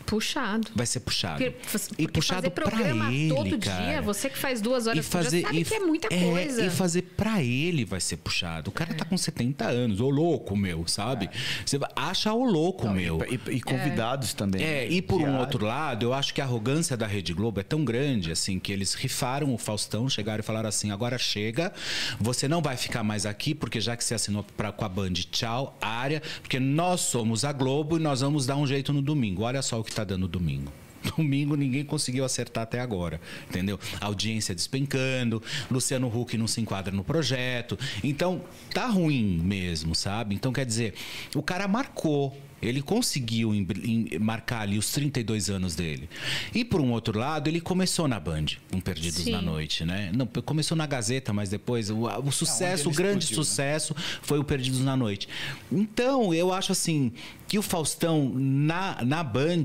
[0.07, 0.69] Puxado.
[0.75, 1.37] vai ser puxado.
[1.37, 3.83] Porque, porque e puxado fazer programa pra ele, todo cara.
[3.85, 6.09] dia, você que faz duas horas e fazer por dia, sabe e, que é muita
[6.11, 6.65] é, coisa.
[6.65, 8.71] e fazer pra ele vai ser puxado.
[8.71, 11.29] O cara tá com 70 anos, ô louco, meu, sabe?
[11.65, 13.19] Você vai- acha o louco, Não, meu.
[13.29, 14.63] E, e- convidados também.
[14.63, 17.63] É, e por um outro lado, eu acho que a arrogância da Rede Globo é
[17.63, 21.71] tão grande, assim, que eles rifaram o Faustão, chegaram e falaram assim: agora chega,
[22.19, 25.13] você não vai ficar mais aqui, porque já que você assinou pra, com a Band,
[25.31, 29.43] tchau, área, porque nós somos a Globo e nós vamos dar um jeito no domingo.
[29.43, 30.73] Olha só o que tá dando domingo.
[31.17, 33.79] Domingo ninguém conseguiu acertar até agora, entendeu?
[34.01, 37.79] Audiência despencando, Luciano Huck não se enquadra no projeto.
[38.03, 40.35] Então, tá ruim mesmo, sabe?
[40.35, 40.95] Então, quer dizer,
[41.35, 42.37] o cara marcou.
[42.61, 46.09] Ele conseguiu em- em- marcar ali os 32 anos dele.
[46.55, 49.31] E por um outro lado, ele começou na Band, com Perdidos Sim.
[49.33, 50.11] na Noite, né?
[50.15, 53.45] Não, começou na Gazeta, mas depois o, o sucesso, o grande explodiu, né?
[53.45, 55.29] sucesso foi o Perdidos na Noite.
[55.71, 57.13] Então, eu acho assim
[57.47, 59.65] que o Faustão na, na Band,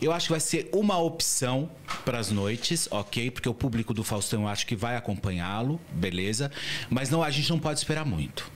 [0.00, 1.70] eu acho que vai ser uma opção
[2.04, 3.30] para as noites, ok?
[3.30, 6.50] Porque o público do Faustão eu acho que vai acompanhá-lo, beleza?
[6.90, 8.50] Mas não, a gente não pode esperar muito.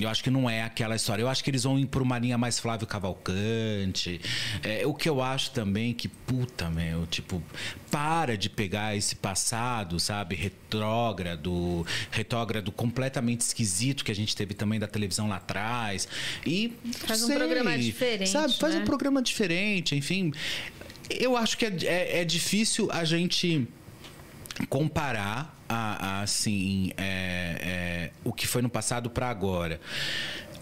[0.00, 1.22] Eu acho que não é aquela história.
[1.22, 4.20] Eu acho que eles vão ir por uma linha mais Flávio Cavalcante.
[4.62, 7.42] É, o que eu acho também que, puta, meu, tipo,
[7.90, 14.80] para de pegar esse passado, sabe, retrógrado, retrógrado completamente esquisito que a gente teve também
[14.80, 16.08] da televisão lá atrás.
[16.46, 16.72] E.
[17.06, 18.80] Faz um sei, programa diferente, Sabe, faz né?
[18.80, 20.32] um programa diferente, enfim.
[21.10, 23.66] Eu acho que é, é- é difícil a gente
[24.68, 29.80] comparar a, a, assim é, é, o que foi no passado para agora.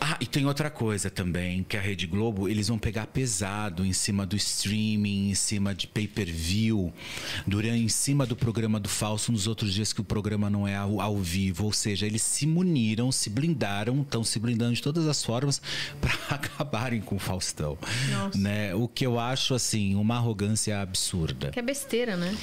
[0.03, 3.93] Ah, e tem outra coisa também, que a Rede Globo, eles vão pegar pesado em
[3.93, 6.91] cima do streaming, em cima de pay-per-view,
[7.47, 10.75] durante em cima do programa do Falso nos outros dias que o programa não é
[10.75, 15.07] ao, ao vivo, ou seja, eles se muniram, se blindaram, estão se blindando de todas
[15.07, 15.61] as formas
[16.01, 17.77] para acabarem com o Faustão,
[18.11, 18.39] Nossa.
[18.39, 18.75] né?
[18.75, 21.51] O que eu acho assim, uma arrogância absurda.
[21.51, 22.35] Que é besteira, né?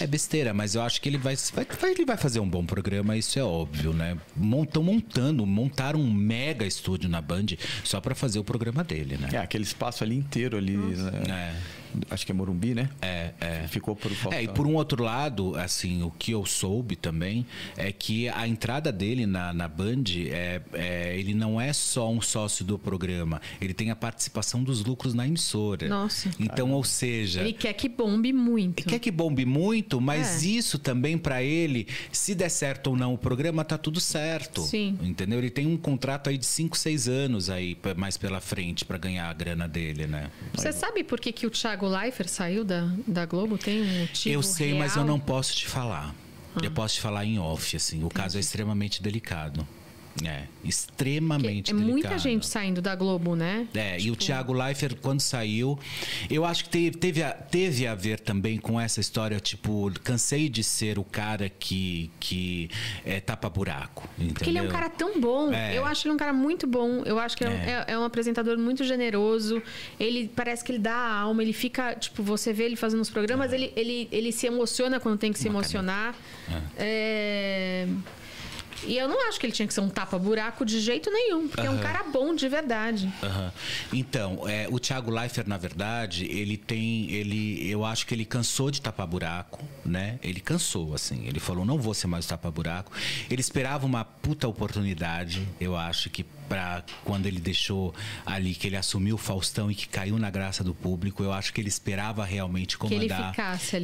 [0.00, 3.16] É besteira, mas eu acho que ele vai, vai- ele vai fazer um bom programa,
[3.16, 4.18] isso é óbvio, né?
[4.64, 7.46] Estão montando, montaram um mega estúdio na Band
[7.84, 9.28] só pra fazer o programa dele, né?
[9.32, 10.76] É, aquele espaço ali inteiro ali.
[10.76, 11.52] né?
[11.52, 11.85] É.
[12.10, 12.88] Acho que é Morumbi, né?
[13.00, 13.68] É, é.
[13.68, 14.32] Ficou por Faustão.
[14.38, 17.46] É, e por um outro lado, assim, o que eu soube também
[17.76, 22.20] é que a entrada dele na, na Band, é, é, ele não é só um
[22.20, 25.88] sócio do programa, ele tem a participação dos lucros na emissora.
[25.88, 26.30] Nossa.
[26.38, 27.40] Então, ou seja.
[27.40, 28.80] Ele quer que bombe muito.
[28.80, 30.46] Ele quer que bombe muito, mas É.
[30.48, 34.62] isso também pra ele, se der certo ou não o programa, tá tudo certo.
[34.62, 34.98] Sim.
[35.02, 35.38] Entendeu?
[35.38, 39.28] Ele tem um contrato aí de 5, 6 anos aí mais pela frente pra ganhar
[39.28, 40.30] a grana dele, né?
[40.54, 43.58] Você sabe por que, que o Thiago Leifert saiu da, da Globo?
[43.58, 45.06] Tem um motivo eu sei, mas eu real?
[45.06, 46.14] não posso te falar.
[46.62, 48.02] Eu posso te falar em off, assim.
[48.02, 49.66] O caso é extremamente delicado.
[50.24, 51.92] É, extremamente É delicado.
[51.92, 53.68] muita gente saindo da Globo, né?
[53.74, 55.78] É, e o Thiago Leifert, quando saiu,
[56.30, 60.48] eu acho que teve, teve, a, teve a ver também com essa história, tipo, cansei
[60.48, 62.70] de ser o cara que, que
[63.04, 64.08] é, tapa buraco.
[64.16, 64.34] Entendeu?
[64.34, 65.52] Porque ele é um cara tão bom.
[65.52, 65.76] É.
[65.76, 67.02] Eu acho ele um cara muito bom.
[67.04, 67.84] Eu acho que é, um- É.
[67.88, 69.62] é- é um apresentador muito generoso.
[70.00, 71.42] Ele parece que ele dá a alma.
[71.42, 75.18] Ele fica, tipo, você vê ele fazendo os programas, ele, ele, ele se emociona quando
[75.18, 76.14] tem que se Uma emocionar.
[76.78, 77.86] É,
[78.86, 81.66] E eu não acho que ele tinha que ser um tapa-buraco de jeito nenhum, porque
[81.66, 83.12] é um cara bom de verdade.
[83.92, 87.10] Então, é, o Thiago Leifert, na verdade, ele tem.
[87.10, 90.18] ele Eu acho que ele cansou de tapar buraco, né?
[90.22, 91.26] Ele cansou, assim.
[91.26, 92.92] Ele falou, não vou ser mais tapar buraco.
[93.30, 98.76] Ele esperava uma puta oportunidade, eu acho que para quando ele deixou ali, que ele
[98.76, 102.24] assumiu o Faustão e que caiu na graça do público, eu acho que ele esperava
[102.24, 103.34] realmente comandar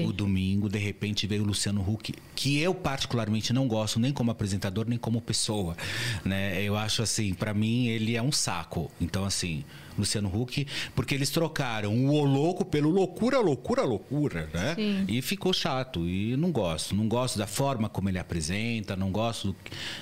[0.04, 0.68] o domingo.
[0.68, 4.98] De repente veio o Luciano Huck, que eu particularmente não gosto nem como apresentador nem
[4.98, 5.76] como pessoa,
[6.24, 6.62] né?
[6.62, 8.90] Eu acho assim, pra mim ele é um saco.
[9.00, 9.64] Então assim,
[9.96, 14.74] Luciano Huck, porque eles trocaram o O louco pelo loucura, loucura, loucura, né?
[14.74, 15.04] Sim.
[15.08, 19.48] E ficou chato e não gosto, não gosto da forma como ele apresenta, não gosto,
[19.48, 19.56] do...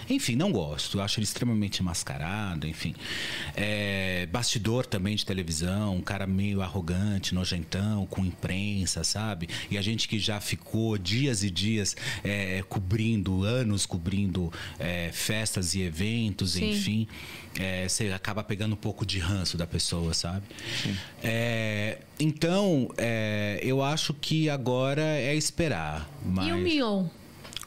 [0.09, 1.01] enfim, não gosto.
[1.01, 2.95] Acho ele extremamente mascarado, enfim.
[3.55, 9.49] É, bastidor também de televisão, um cara meio arrogante, nojentão, com imprensa, sabe?
[9.71, 15.75] E a gente que já ficou dias e dias é, cobrindo, anos cobrindo é, festas
[15.75, 16.71] e eventos, Sim.
[16.71, 17.09] enfim,
[17.59, 20.45] é, você acaba pegando um pouco de ranço da pessoa, sabe?
[21.23, 26.09] É, então, é, eu acho que agora é esperar.
[26.25, 26.47] Mas...
[26.47, 27.07] E o Mion?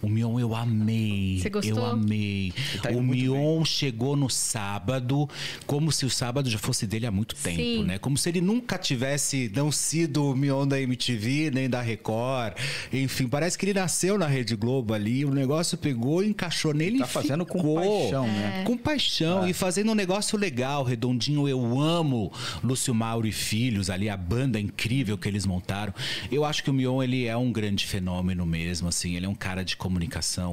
[0.03, 1.39] O Mion eu amei.
[1.41, 1.77] Você gostou?
[1.77, 2.53] Eu amei.
[2.81, 5.29] tá o Mion chegou no sábado,
[5.65, 7.83] como se o sábado já fosse dele há muito tempo, Sim.
[7.85, 7.97] né?
[7.97, 12.53] Como se ele nunca tivesse não sido o Mion da MTV, nem da Record.
[12.91, 17.05] Enfim, parece que ele nasceu na Rede Globo ali, o negócio pegou, encaixou nele Tá
[17.05, 17.75] e fazendo com ficou.
[17.75, 18.59] paixão, né?
[18.59, 18.63] É.
[18.65, 21.47] Com paixão e fazendo um negócio legal, redondinho.
[21.47, 22.29] Eu amo
[22.61, 25.93] Lúcio Mauro e Filhos, ali a banda incrível que eles montaram.
[26.29, 29.15] Eu acho que o Mion ele é um grande fenômeno mesmo, assim.
[29.15, 29.92] Ele é um cara de comunicação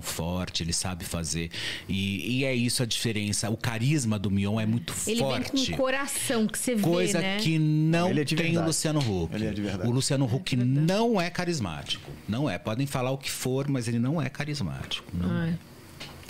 [0.03, 1.51] forte, ele sabe fazer.
[1.89, 3.49] E, e é isso a diferença.
[3.51, 5.53] O carisma do Mion é muito Ele forte.
[5.53, 7.39] vem com um coração que você Coisa vê, né?
[7.39, 8.65] que não Ele é de tem o.
[8.65, 9.35] Luciano Huck.
[9.35, 9.89] Ele é de verdade.
[9.89, 12.11] O Luciano Huck não é carismático.
[12.29, 12.59] Não é.
[12.59, 15.07] Podem falar o que for, mas ele não é carismático.
[15.13, 15.59] Não Ai,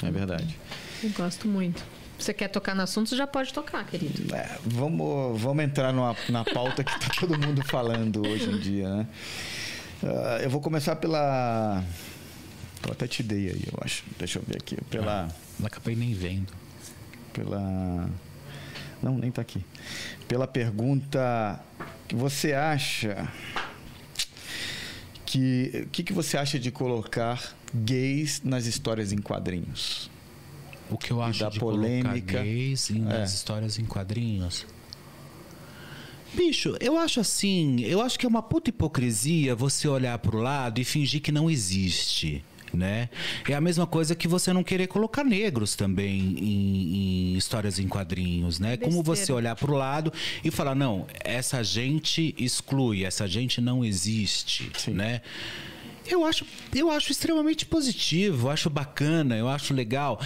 [0.02, 0.56] É verdade.
[1.02, 1.82] eu gosto muito.
[2.18, 4.34] Você quer tocar no assunto, você já pode tocar, querido.
[4.34, 8.88] É, vamos, vamos entrar numa, na pauta que tá todo mundo falando hoje em dia,
[8.94, 9.06] né?
[10.02, 11.82] Ah, eu vou começar pela.
[12.86, 14.04] Eu até te dei aí, eu acho.
[14.18, 14.76] Deixa eu ver aqui.
[14.90, 15.28] Pela.
[15.58, 16.52] Não acabei nem vendo.
[17.32, 18.08] Pela.
[19.02, 19.64] Não, nem tá aqui.
[20.28, 21.60] Pela pergunta
[22.08, 23.28] que você acha
[25.24, 30.10] que o que, que você acha de colocar gays nas histórias em quadrinhos?
[30.90, 32.10] O que eu acho da de polêmica.
[32.10, 33.18] colocar gays em, É.
[33.20, 34.66] nas histórias em quadrinhos.
[36.34, 40.80] Bicho, eu acho assim, eu acho que é uma puta hipocrisia você olhar pro lado
[40.80, 42.44] e fingir que não existe.
[42.72, 43.08] Né?
[43.48, 47.88] É a mesma coisa que você não querer colocar negros também em, em histórias em
[47.88, 48.76] quadrinhos, né?
[48.76, 49.34] Como você Besteira.
[49.34, 50.12] olhar pro lado
[50.44, 54.92] e falar, não, essa gente exclui, essa gente não existe, Sim.
[54.92, 55.20] né?
[56.06, 56.44] Eu acho,
[56.74, 60.20] eu acho extremamente positivo, eu acho bacana, eu acho legal.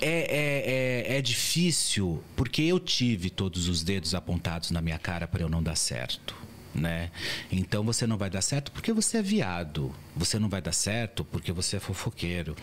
[0.00, 5.26] É, é, é, é difícil, porque eu tive todos os dedos apontados na minha cara
[5.26, 6.34] para eu não dar certo.
[6.78, 7.10] Né?
[7.50, 9.94] Então você não vai dar certo porque você é viado.
[10.14, 12.54] Você não vai dar certo porque você é fofoqueiro.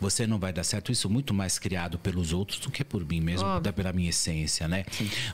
[0.00, 3.20] Você não vai dar certo, isso muito mais criado pelos outros do que por mim
[3.20, 3.72] mesmo, Óbvio.
[3.72, 4.84] pela minha essência, né?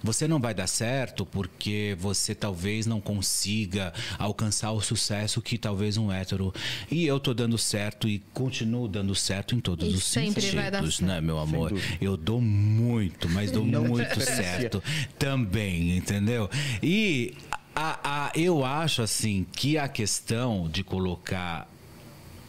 [0.03, 5.97] Você não vai dar certo porque você talvez não consiga alcançar o sucesso que talvez
[5.97, 6.53] um hétero.
[6.91, 10.55] E eu tô dando certo e continuo dando certo em todos E os sempre sentidos,
[10.55, 11.23] vai dar né, certo.
[11.23, 11.73] meu amor?
[12.01, 14.83] Eu dou muito, mas dou muito certo
[15.19, 16.51] também, entendeu?
[16.83, 17.35] E
[17.79, 21.69] a, a- eu acho assim que a questão de colocar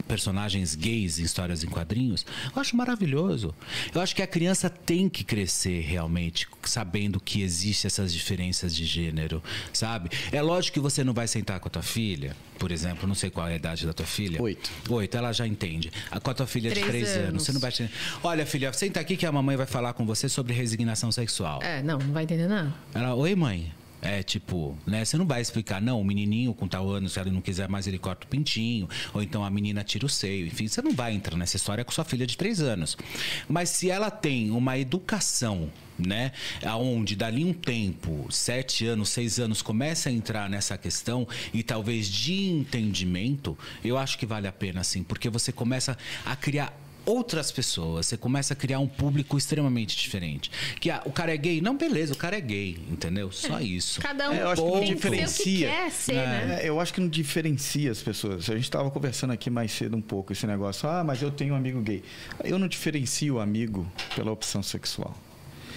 [0.08, 2.26] personagens gays em histórias em quadrinhos,
[2.56, 3.54] eu acho maravilhoso.
[3.94, 8.86] Eu acho que a criança tem que crescer realmente sabendo que existe essas diferenças de
[8.86, 10.10] gênero, sabe?
[10.32, 13.30] É lógico que você não vai sentar com a tua filha, por exemplo, não sei
[13.30, 14.42] qual é a idade da tua filha.
[14.42, 14.72] Oito.
[14.90, 15.92] Oito, ela já entende.
[16.10, 17.28] A, com a tua filha de Três três anos.
[17.30, 17.44] anos.
[17.44, 17.72] você não vai.
[17.72, 17.90] te-
[18.24, 21.62] Olha, filha, senta aqui que a mamãe vai falar com você sobre resignação sexual.
[21.62, 22.74] É, não, não vai entender nada.
[22.96, 23.72] Ela, oi, mãe.
[24.02, 25.04] É tipo, né?
[25.04, 27.86] Você não vai explicar, não, o menininho com tal ano, se ela não quiser mais,
[27.86, 31.14] ele corta o pintinho, ou então a menina tira o seio, enfim, você não vai
[31.14, 32.98] entrar nessa história com sua filha de três anos.
[33.48, 36.32] Mas se ela tem uma educação, né?
[36.66, 42.08] Aonde dali um tempo, sete anos, seis anos, começa a entrar nessa questão e talvez
[42.08, 46.74] de entendimento, eu acho que vale a pena, sim, porque você começa a criar
[47.06, 50.52] outras pessoas, você começa a criar um público extremamente diferente.
[50.80, 51.62] Que ah, o cara é gay?
[51.62, 53.32] Não, beleza, o cara é gay, entendeu?
[53.32, 54.02] Só isso.
[54.02, 55.68] Cada um É, eu acho que não tem que ser diferencia.
[55.68, 56.60] quer ser, né?
[56.62, 58.50] É, eu acho que não diferencia as pessoas.
[58.50, 60.88] A gente estava conversando aqui mais cedo um pouco esse negócio.
[60.88, 62.04] Ah, mas eu tenho um amigo gay.
[62.44, 65.16] Eu não diferencio o amigo pela opção sexual.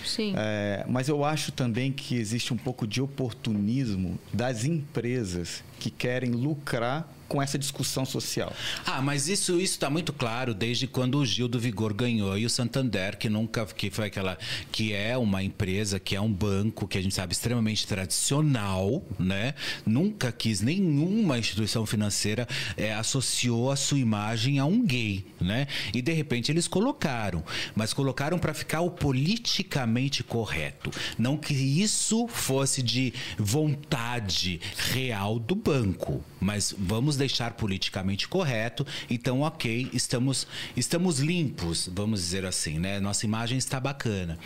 [0.04, 0.34] Sim.
[0.36, 6.30] É, mas eu acho também que existe um pouco de oportunismo das empresas que querem
[6.30, 8.52] lucrar com essa discussão social.
[8.84, 12.44] Ah, mas isso isso está muito claro desde quando o Gil do Vigor ganhou e
[12.44, 14.36] o Santander, que nunca que foi aquela
[14.70, 19.54] que é uma empresa, que é um banco que a gente sabe extremamente tradicional, né?
[19.86, 22.46] Nunca quis nenhuma instituição financeira
[22.76, 25.66] é, associou a sua imagem a um gay, né?
[25.94, 27.42] E de repente eles colocaram,
[27.74, 29.91] mas colocaram para ficar o politicamente
[30.22, 34.60] correto, não que isso fosse de vontade
[34.92, 38.86] real do banco, mas vamos deixar politicamente correto.
[39.08, 43.00] Então, ok, estamos estamos limpos, vamos dizer assim, né?
[43.00, 44.38] Nossa imagem está bacana.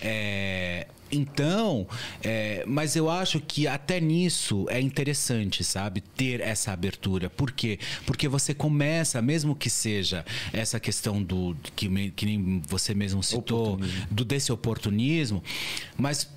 [0.00, 1.86] É, então,
[2.22, 7.30] é, mas eu acho que até nisso é interessante, sabe, ter essa abertura.
[7.30, 7.78] Por quê?
[8.06, 13.22] Porque você começa, mesmo que seja essa questão do que, me- que nem você mesmo
[13.22, 13.78] citou,
[14.10, 15.42] do desse oportunismo,
[15.96, 16.28] mas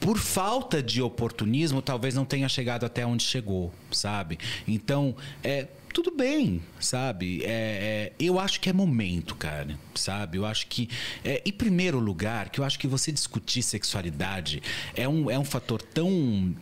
[0.00, 4.38] por falta de oportunismo, talvez não tenha chegado até onde chegou, sabe?
[4.68, 7.44] Então, é tudo bem, sabe?
[7.44, 10.38] É, é, eu acho que é momento, cara, sabe?
[10.38, 10.88] Eu acho que,
[11.24, 14.60] é, em primeiro lugar, que eu acho que você discutir sexualidade
[14.96, 16.52] é um, é um fator tão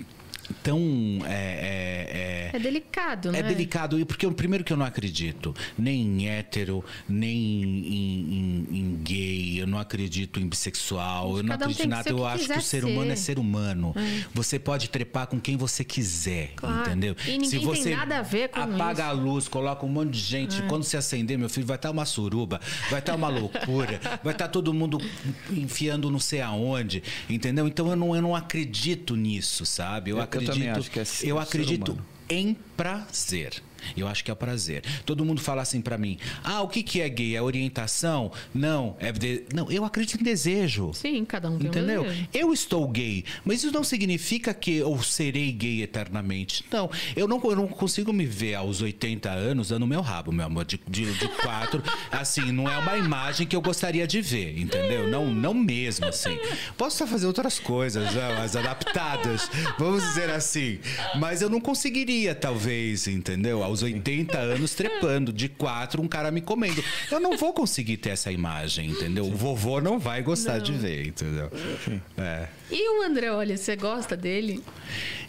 [0.62, 0.78] tão
[1.26, 3.38] é, é, é, É delicado, né?
[3.38, 8.78] é delicado, e porque primeiro que eu não acredito nem em hétero, nem em, em-
[8.78, 12.02] em gay, eu não acredito em bissexual, eu não um acredito tem em nada.
[12.04, 13.22] ser Eu acho que o ser humano é ser.
[13.22, 13.94] ser humano.
[14.34, 16.82] Você pode trepar com quem você quiser, Claro.
[16.82, 17.16] entendeu?
[17.26, 19.10] E ninguém Se tem você nada a ver com apaga isso.
[19.10, 22.04] a luz, coloca um monte de gente, quando se acender, meu filho, vai estar uma
[22.04, 24.98] suruba, vai estar uma loucura, vai estar todo mundo
[25.50, 27.66] enfiando não sei aonde, entendeu?
[27.66, 30.10] Então eu não, eu não acredito nisso, sabe?
[30.10, 32.06] Eu, Eu- eu acredito, também acho que é eu acredito humano.
[32.28, 33.62] em prazer.
[33.96, 34.82] Eu acho que é o prazer.
[35.04, 37.36] Todo mundo fala assim pra mim: "Ah, o que que é gay?
[37.36, 39.44] É orientação?" Não, é de...
[39.54, 40.92] não, eu acredito em desejo.
[40.92, 42.02] Sim, cada um tem um Entendeu?
[42.04, 42.28] desejo.
[42.32, 46.64] Eu estou gay, mas isso não significa que eu serei gay eternamente.
[46.70, 50.46] Não, eu não, eu não consigo me ver aos 80 anos dando meu rabo, meu
[50.46, 51.82] amor, de, de, de quatro.
[52.10, 55.08] assim, não é uma imagem que eu gostaria de ver, entendeu?
[55.08, 56.38] Não, não mesmo, assim.
[56.76, 60.78] Posso só fazer outras coisas, né, as adaptadas, vamos dizer assim.
[61.18, 63.62] Mas eu não conseguiria, talvez, entendeu?
[63.72, 66.84] Aos 80 anos trepando, de quatro, um cara me comendo.
[67.10, 69.24] Eu não vou conseguir ter essa imagem, entendeu?
[69.24, 71.50] O vovô não vai gostar de ver, entendeu?
[72.18, 72.48] É.
[72.70, 74.62] E o André, olha, você gosta dele?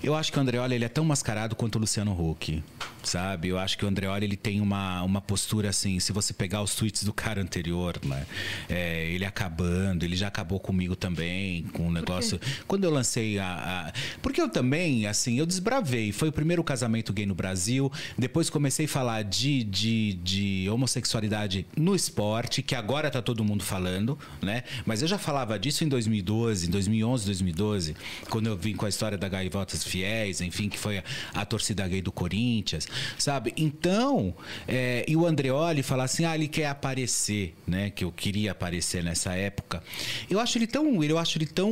[0.04, 2.62] Eu acho que o Andreoli ele é tão mascarado quanto o Luciano Huck,
[3.02, 3.48] sabe?
[3.48, 6.76] Eu acho que o Andreoli ele tem uma, uma postura assim, se você pegar os
[6.76, 8.26] tweets do cara anterior, né?
[8.70, 12.40] É, ele acabando, ele já acabou comigo também, com o negócio.
[12.68, 16.12] Quando eu lancei a, a- Porque eu também, assim, eu desbravei.
[16.12, 17.90] Foi o primeiro casamento gay no Brasil.
[18.18, 23.64] Depois comecei a falar de, de, de homossexualidade no esporte, que agora tá todo mundo
[23.64, 24.64] falando, né?
[24.86, 27.96] Mas eu já falava disso em 2012, em 2011, 2012,
[28.30, 31.04] quando eu vim com a história da Gaivotas Fiéis, enfim, que foi a,
[31.34, 33.54] a torcida gay do Corinthians, sabe?
[33.58, 34.34] Então,
[34.68, 37.90] é, e o Andreoli falar assim, ah, ele quer aparecer, né?
[37.90, 39.84] Que eu queria aparecer nessa época.
[40.30, 41.72] Eu acho ele tão, eu acho ele tão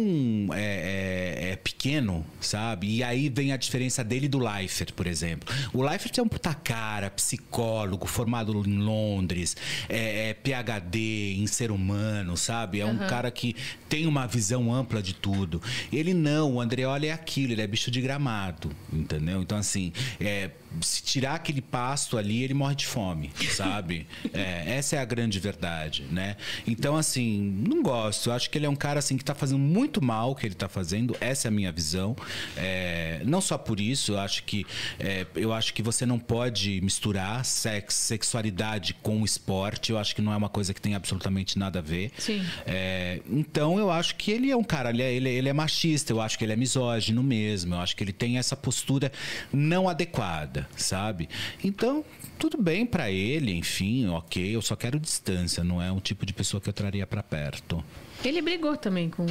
[0.54, 2.88] é, é, é, pequeno, sabe?
[2.98, 5.54] E aí vem a diferença dele do Leifert, por exemplo.
[5.74, 9.56] O Leifert é um puta cara, psicólogo, formado em Londres,
[9.90, 12.80] é, é PhD em ser humano, sabe?
[12.80, 13.56] É um cara que
[13.90, 15.62] tem uma visão ampla de tudo.
[15.92, 19.42] Ele não, o Andreoli é aquilo, ele é bicho de gramado, entendeu?
[19.42, 24.08] Então, assim, é, se tirar aquele pasto ali, ele morre de fome, sabe?
[24.34, 26.38] É, essa é a grande verdade, né?
[26.66, 28.30] Então, assim, não gosto.
[28.30, 30.46] Eu acho que ele é um cara assim que tá fazendo muito mal o que
[30.46, 31.16] ele tá fazendo.
[31.20, 32.16] Essa é a minha visão.
[32.56, 34.66] É, não só por isso, eu acho que
[35.00, 39.92] é, eu acho que você não pode misturar sex, sexualidade com esporte.
[39.92, 42.12] Eu acho que não é uma coisa que tem absolutamente nada a ver.
[42.18, 42.46] Sim.
[42.66, 45.54] É, então eu acho que ele é um cara, ele é, ele, é- ele é
[45.54, 49.12] machista, eu acho que ele é misógino mesmo, eu acho que ele tem essa postura
[49.52, 51.30] não adequada, sabe?
[51.64, 52.04] Então,
[52.38, 56.34] tudo bem pra ele, enfim, ok, eu só quero distância, não é um tipo de
[56.34, 57.84] pessoa que eu traria pra perto.
[58.24, 59.26] Ele brigou também com.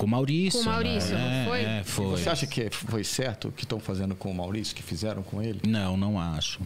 [0.00, 0.60] Com o Maurício.
[0.62, 1.42] Com o Maurício, né?
[1.44, 1.60] não foi?
[1.62, 2.06] É, foi.
[2.22, 5.42] Você acha que foi certo o que estão fazendo com o Maurício, que fizeram com
[5.42, 5.60] ele?
[5.68, 6.58] Não, não acho.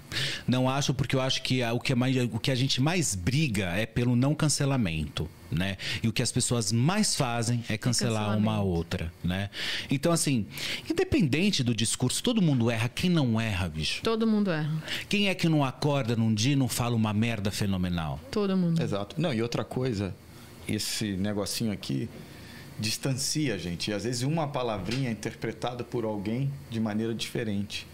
[0.47, 2.81] Não acho porque eu acho que a- o que, é mais, o que a gente
[2.81, 5.29] mais briga é pelo não cancelamento.
[5.51, 5.77] Né?
[6.03, 8.67] E o que as pessoas mais fazem é cancelar uma cancelamento.
[8.69, 9.51] outra, né?
[9.91, 10.47] Então, assim,
[10.91, 12.89] independente do discurso, todo mundo erra.
[12.89, 14.01] Quem não erra, bicho?
[14.03, 14.71] Todo mundo erra.
[15.09, 18.19] Quem é que não acorda num dia e não fala uma merda fenomenal?
[18.33, 18.83] Todo mundo.
[18.83, 19.21] Exato.
[19.21, 20.15] Não, e outra coisa,
[20.69, 22.09] esse negocinho aqui
[22.79, 23.91] distancia a gente.
[23.91, 27.87] E às vezes uma palavrinha é interpretada por alguém de maneira diferente.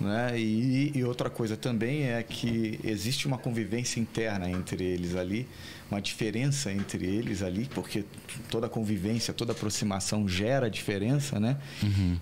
[0.00, 0.38] Né?
[0.38, 5.46] E, e outra coisa também é que existe uma convivência interna entre eles ali,
[5.92, 8.04] uma diferença entre eles ali, porque
[8.50, 11.56] toda convivência, toda aproximação gera diferença, né?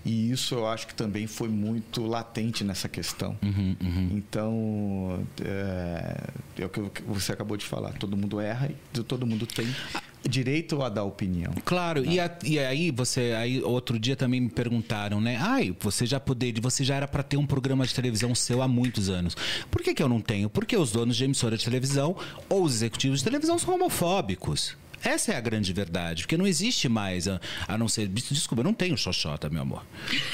[0.05, 3.37] E isso eu acho que também foi muito latente nessa questão.
[4.11, 6.17] Então, é,
[6.59, 7.93] é o que você acabou de falar.
[7.93, 9.67] Todo mundo erra e todo mundo tem
[10.27, 11.51] direito a dar opinião.
[11.65, 15.37] Claro, e, a- e aí você aí outro dia também me perguntaram, né?
[15.41, 18.67] Ai, você já poderia, você já era para ter um programa de televisão seu há
[18.67, 19.35] muitos anos.
[19.71, 20.47] Por que, que eu não tenho?
[20.47, 22.15] Porque os donos de emissora de televisão
[22.47, 24.77] ou os executivos de televisão são homofóbicos.
[25.03, 28.07] Essa é a grande verdade, porque não existe mais, a, a não ser.
[28.07, 29.85] Desculpa, eu não tenho xoxota, meu amor.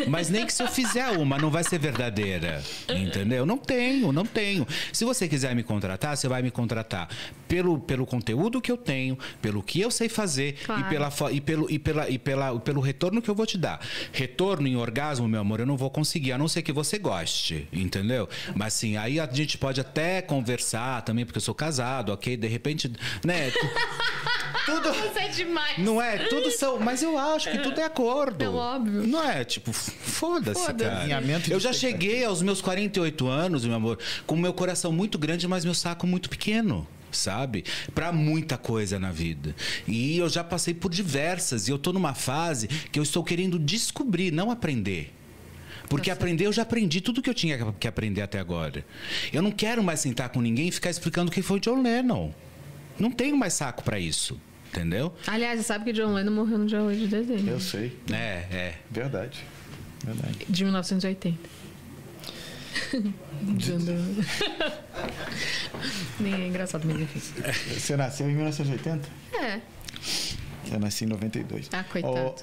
[0.07, 2.63] Mas nem que se eu fizer uma, não vai ser verdadeira.
[2.89, 3.45] Entendeu?
[3.45, 4.68] Não tenho, não tenho.
[4.91, 7.09] Se você quiser me contratar, você vai me contratar
[7.47, 10.82] pelo, pelo conteúdo que eu tenho, pelo que eu sei fazer Claro.
[10.82, 13.80] e, pela, e, pelo, e, pela, e pela, pelo retorno que eu vou te dar.
[14.11, 17.68] Retorno em orgasmo, meu amor, eu não vou conseguir, a não ser que você goste,
[17.72, 18.28] entendeu?
[18.55, 22.36] Mas assim, aí a gente pode até conversar também, porque eu sou casado, ok?
[22.38, 22.91] De repente,
[23.24, 23.51] né?
[24.65, 24.89] Tudo.
[24.89, 25.77] Isso é demais.
[25.77, 26.17] Não é?
[26.27, 26.79] Tudo são.
[26.79, 28.43] Mas eu acho que tudo é acordo.
[28.43, 29.05] É óbvio.
[29.07, 29.43] Não é?
[29.43, 30.89] Tipo, foda-se, Foda-se.
[30.89, 31.01] cara.
[31.01, 34.91] Alinhamento de Eu já cheguei aos meus 48 anos, meu amor, com o meu coração
[34.91, 36.87] muito grande, mas meu saco muito pequeno.
[37.11, 37.63] Sabe?
[37.95, 39.55] Pra muita coisa na vida.
[39.87, 41.67] E eu já passei por diversas.
[41.67, 45.13] E eu tô numa fase que eu estou querendo descobrir, não aprender.
[45.89, 48.85] Porque aprender, eu já aprendi tudo que eu tinha que aprender até agora.
[49.31, 52.31] Eu não quero mais sentar com ninguém e ficar explicando quem foi John Lennon.
[52.99, 54.39] Não tenho mais saco pra isso.
[54.69, 55.13] Entendeu?
[55.25, 57.97] Aliás, você sabe que John Lennon morreu no dia 8 de dezembro Eu sei.
[58.11, 58.73] É, é.
[58.91, 59.43] Verdade.
[60.05, 60.45] Verdade.
[60.47, 61.37] de 1980.
[63.41, 64.25] Dando-
[66.19, 67.19] Nem é engraçado, mas enfim.
[67.79, 69.07] Você nasceu em 1980?
[69.33, 69.59] É.
[70.72, 71.70] Eu nasci em 92.
[71.72, 72.36] Ah, coitado.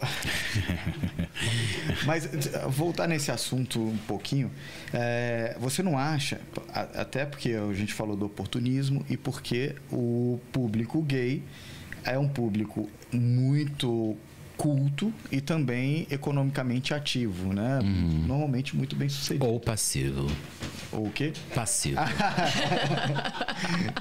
[2.07, 4.51] Mas eh, voltar nesse assunto um pouquinho,
[4.93, 6.41] eh, você não acha,
[6.72, 11.43] até porque a gente falou do oportunismo e porque o público gay
[12.05, 14.16] é um público muito
[14.57, 17.81] culto e também economicamente ativo, né?
[18.27, 19.47] Normalmente muito bem sucedido.
[19.47, 20.31] Ou passivo.
[20.95, 21.32] Ou o quê?
[21.55, 22.01] Passivo.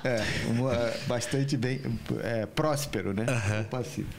[0.03, 1.79] É, uma- bastante bem
[2.21, 3.25] é, próspero, né?
[3.61, 4.09] O passivo.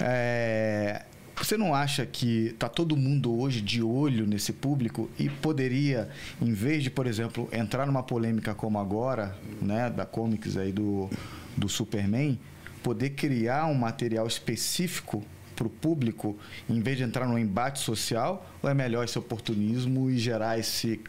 [0.00, 1.02] É,
[1.36, 6.08] você não acha que tá todo mundo hoje de olho nesse público e poderia,
[6.40, 11.10] em vez de, por exemplo, entrar numa polêmica como agora, né, da comics aí do,
[11.56, 12.38] do Superman,
[12.82, 15.22] poder criar um material específico
[15.54, 16.36] para o público,
[16.68, 21.00] em vez de entrar num embate social, ou é melhor esse oportunismo e gerar esse,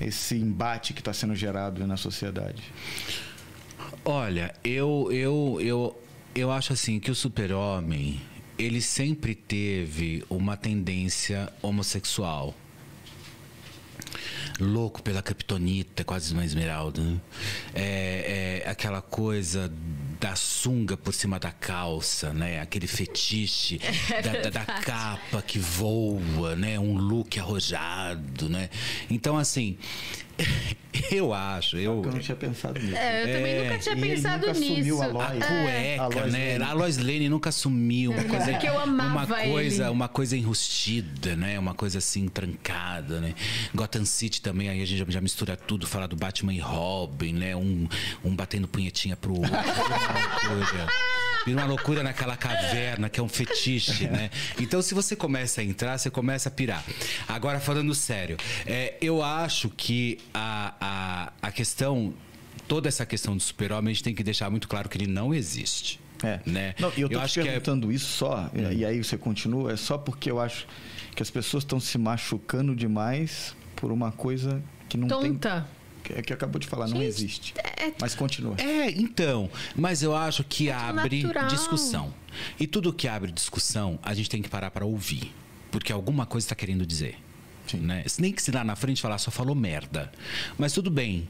[0.00, 2.62] esse embate que está sendo gerado na sociedade?
[4.04, 6.02] Olha, eu, eu, eu,
[6.34, 8.20] eu acho assim que o super-homem,
[8.58, 12.54] ele sempre teve uma tendência homossexual.
[14.60, 17.00] Louco pela kryptonita, quase uma esmeralda.
[17.02, 17.20] né?
[17.74, 19.70] É, é aquela coisa
[20.20, 22.60] da sunga por cima da calça, né?
[22.60, 23.80] Aquele fetiche
[24.22, 26.78] da, da- da capa que voa, né?
[26.78, 28.70] Um look arrojado, né?
[29.10, 29.76] Então, assim,
[31.12, 32.02] eu acho, eu...
[32.04, 32.96] Eu não tinha pensado nisso.
[32.96, 34.72] É, eu também nunca tinha ele pensado nunca nisso.
[34.72, 35.42] assumiu a Lois.
[35.42, 35.96] É.
[35.96, 36.52] cueca, A Lois né?
[36.58, 36.64] Lane.
[36.64, 39.90] A Lois Lane nunca assumiu uma coisa porque eu amava uma coisa, ele.
[39.92, 41.58] uma coisa enrustida, né?
[41.58, 43.34] Uma coisa assim trancada, né?
[43.74, 47.32] Gotham City também aí a gente já- já mistura tudo, falar do Batman e Robin,
[47.32, 47.54] né?
[47.56, 47.86] Um,
[48.24, 49.50] um batendo punhetinha pro outro.
[51.44, 54.30] Vira uma loucura naquela caverna, que é um fetiche, né?
[54.58, 56.84] Então, se você começa a entrar, você começa a pirar.
[57.28, 58.36] Agora, falando sério,
[58.66, 62.14] é, eu acho que a, a, a questão,
[62.66, 65.34] toda essa questão do super-homem, a gente tem que deixar muito claro que ele não
[65.34, 66.00] existe.
[66.22, 66.40] É.
[66.46, 66.74] Né?
[66.78, 69.18] Não, e eu tô eu te acho que é perguntando isso só, e aí você
[69.18, 70.66] continua, é só porque eu acho
[71.14, 75.64] que as pessoas estão se machucando demais por uma coisa que não tem.
[76.08, 76.14] Tonta.
[76.14, 77.54] Que, que acabou de falar, não Gente, existe.
[77.56, 78.54] é- Mas continua.
[78.58, 79.50] É, então.
[79.74, 81.48] Mas eu acho que É abre natural.
[81.48, 82.14] discussão.
[82.58, 85.32] E tudo que abre discussão, a gente tem que parar para ouvir.
[85.70, 87.16] Porque alguma coisa está querendo dizer.
[87.66, 87.78] Sim.
[87.78, 88.04] Né?
[88.18, 90.12] Nem que se lá na frente falar, só falou merda.
[90.58, 91.26] Mas tudo bem.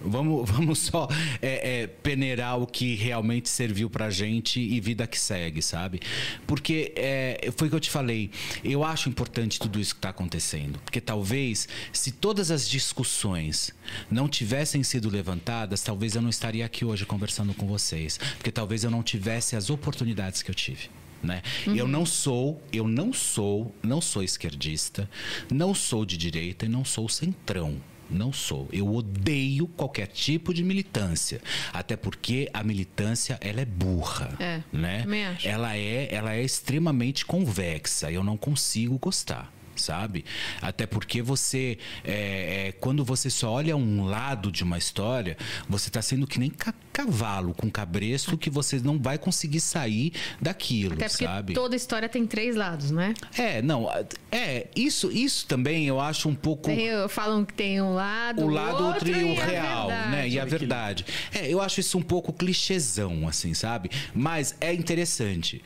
[0.00, 1.08] Vamos, vamos só
[1.40, 6.00] é, é, peneirar o que realmente serviu pra gente e vida que segue, sabe?
[6.46, 8.30] Porque é, foi o que eu te falei.
[8.62, 10.78] Eu acho importante tudo isso que está acontecendo.
[10.80, 13.74] Porque talvez, se todas as discussões
[14.10, 18.18] não tivessem sido levantadas, talvez eu não estaria aqui hoje conversando com vocês.
[18.36, 20.90] Porque talvez eu não tivesse as oportunidades que eu tive.
[21.22, 21.42] Né?
[21.66, 25.08] Eu não sou, eu não sou, não sou esquerdista,
[25.50, 27.80] não sou de direita e não sou centrão.
[28.10, 28.68] Não sou.
[28.72, 31.40] Eu odeio qualquer tipo de militância,
[31.72, 35.04] até porque a militância ela é burra, É, né?
[35.48, 38.10] Ela é, ela é extremamente convexa.
[38.10, 39.52] Eu não consigo gostar.
[39.74, 40.24] Sabe?
[40.62, 45.36] Até porque você, é, é, quando você só olha um lado de uma história,
[45.68, 46.48] você está sendo que nem
[46.96, 51.52] cavalo com cabresto que você não vai conseguir sair daquilo, Até porque sabe?
[51.52, 53.12] toda história tem três lados, né?
[53.36, 53.86] É, não,
[54.32, 58.48] é, isso, isso também eu acho um pouco Tem, falam que tem um lado, o
[58.48, 60.10] lado outro e o real, verdade.
[60.10, 60.28] né?
[60.28, 61.04] E a verdade.
[61.34, 63.90] É, eu acho isso um pouco clichêzão, assim, sabe?
[64.14, 65.62] Mas é interessante.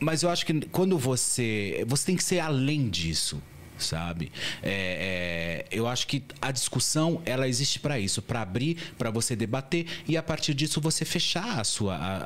[0.00, 1.84] Mas eu acho que quando você.
[1.86, 3.42] Você tem que ser além disso.
[3.82, 4.30] Sabe?
[4.62, 9.34] É, é, eu acho que a discussão ela existe para isso, para abrir, para você
[9.34, 12.16] debater e a partir disso você fechar a sua, a,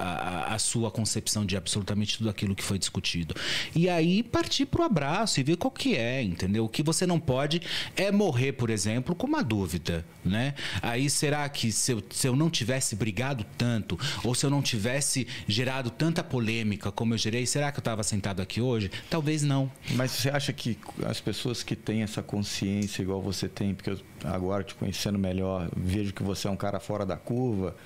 [0.50, 3.34] a- a sua concepção de absolutamente tudo aquilo que foi discutido.
[3.74, 6.64] E aí partir pro abraço e ver qual que é, entendeu?
[6.64, 7.61] O que você não pode
[7.96, 10.54] é morrer, por exemplo, com uma dúvida, né?
[10.82, 14.62] Aí será que se eu, se eu não tivesse brigado tanto ou se eu não
[14.62, 18.90] tivesse gerado tanta polêmica como eu gerei, será que eu estava sentado aqui hoje?
[19.09, 19.70] Talvez não.
[19.92, 20.76] Mas você acha que
[21.07, 25.68] as pessoas que têm essa consciência igual você tem, porque eu, agora te conhecendo melhor,
[25.76, 27.76] vejo que você é um cara fora da curva,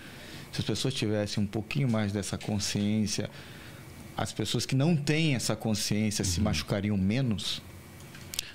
[0.52, 3.30] se as pessoas tivessem um pouquinho mais dessa consciência,
[4.16, 7.62] as pessoas que não têm essa consciência se machucariam menos?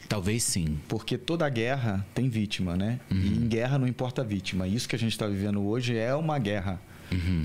[0.08, 0.78] Talvez sim.
[0.88, 2.99] Porque toda guerra tem vítima, né?
[3.10, 4.68] E em guerra não importa a vítima.
[4.68, 6.80] Isso que a gente está vivendo hoje é uma guerra,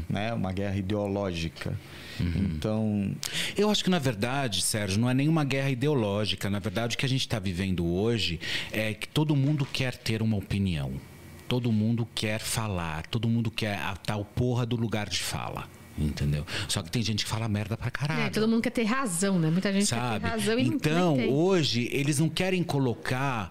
[0.09, 0.33] né?
[0.33, 1.79] Uma guerra ideológica.
[2.21, 3.15] Então,
[3.57, 6.51] Eu acho que, na verdade, Sérgio, não é nenhuma guerra ideológica.
[6.51, 8.39] Na verdade, o que a gente está vivendo hoje
[8.73, 10.93] é que todo mundo quer ter uma opinião.
[11.49, 13.07] Todo mundo quer falar.
[13.07, 15.67] Todo mundo quer a tal porra do lugar de fala.
[15.99, 16.47] Entendeu?
[16.69, 18.23] Só que tem gente que fala merda pra caralho.
[18.23, 19.51] É, todo mundo quer ter razão, né?
[19.51, 20.21] Muita gente quer sabe?
[20.21, 21.29] ter razão e não- então, tem.
[21.29, 23.51] hoje, eles não querem colocar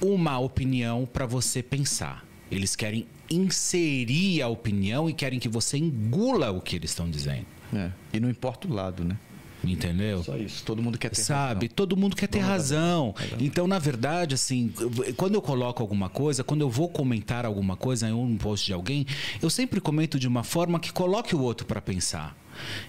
[0.00, 2.24] uma opinião para você pensar.
[2.50, 7.46] Eles querem inserir a opinião e querem que você engula o que eles estão dizendo.
[7.74, 7.90] é.
[8.12, 9.16] e não importa o lado, né?
[9.64, 10.22] Entendeu?
[10.22, 10.62] Só isso.
[10.64, 11.66] Todo mundo quer ter Sabe?
[11.66, 11.74] razão.
[11.74, 13.12] Todo mundo quer ter razão.
[13.40, 14.72] Então, na verdade, assim,
[15.16, 18.72] quando eu coloco alguma coisa, quando eu vou comentar alguma coisa em um post de
[18.72, 19.04] alguém,
[19.42, 22.36] eu sempre comento de uma forma que coloque o outro para pensar.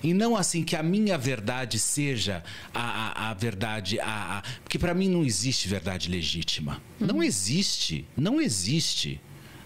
[0.04, 4.00] E não assim que a minha verdade seja a, a, a verdade.
[4.00, 6.80] A, a- porque para mim não existe verdade legítima.
[7.00, 8.06] Não existe.
[8.16, 9.20] Não existe.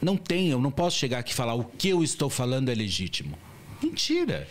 [0.03, 0.49] Não tem.
[0.49, 3.37] Eu não posso chegar aqui e falar o que eu estou falando é legítimo.
[3.81, 4.47] Mentira.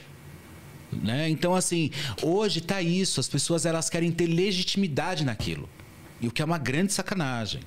[0.92, 1.28] Né?
[1.28, 1.90] Então, assim,
[2.22, 3.20] hoje tá isso.
[3.20, 5.68] As pessoas elas querem ter legitimidade naquilo.
[6.20, 7.60] E o que é uma grande sacanagem.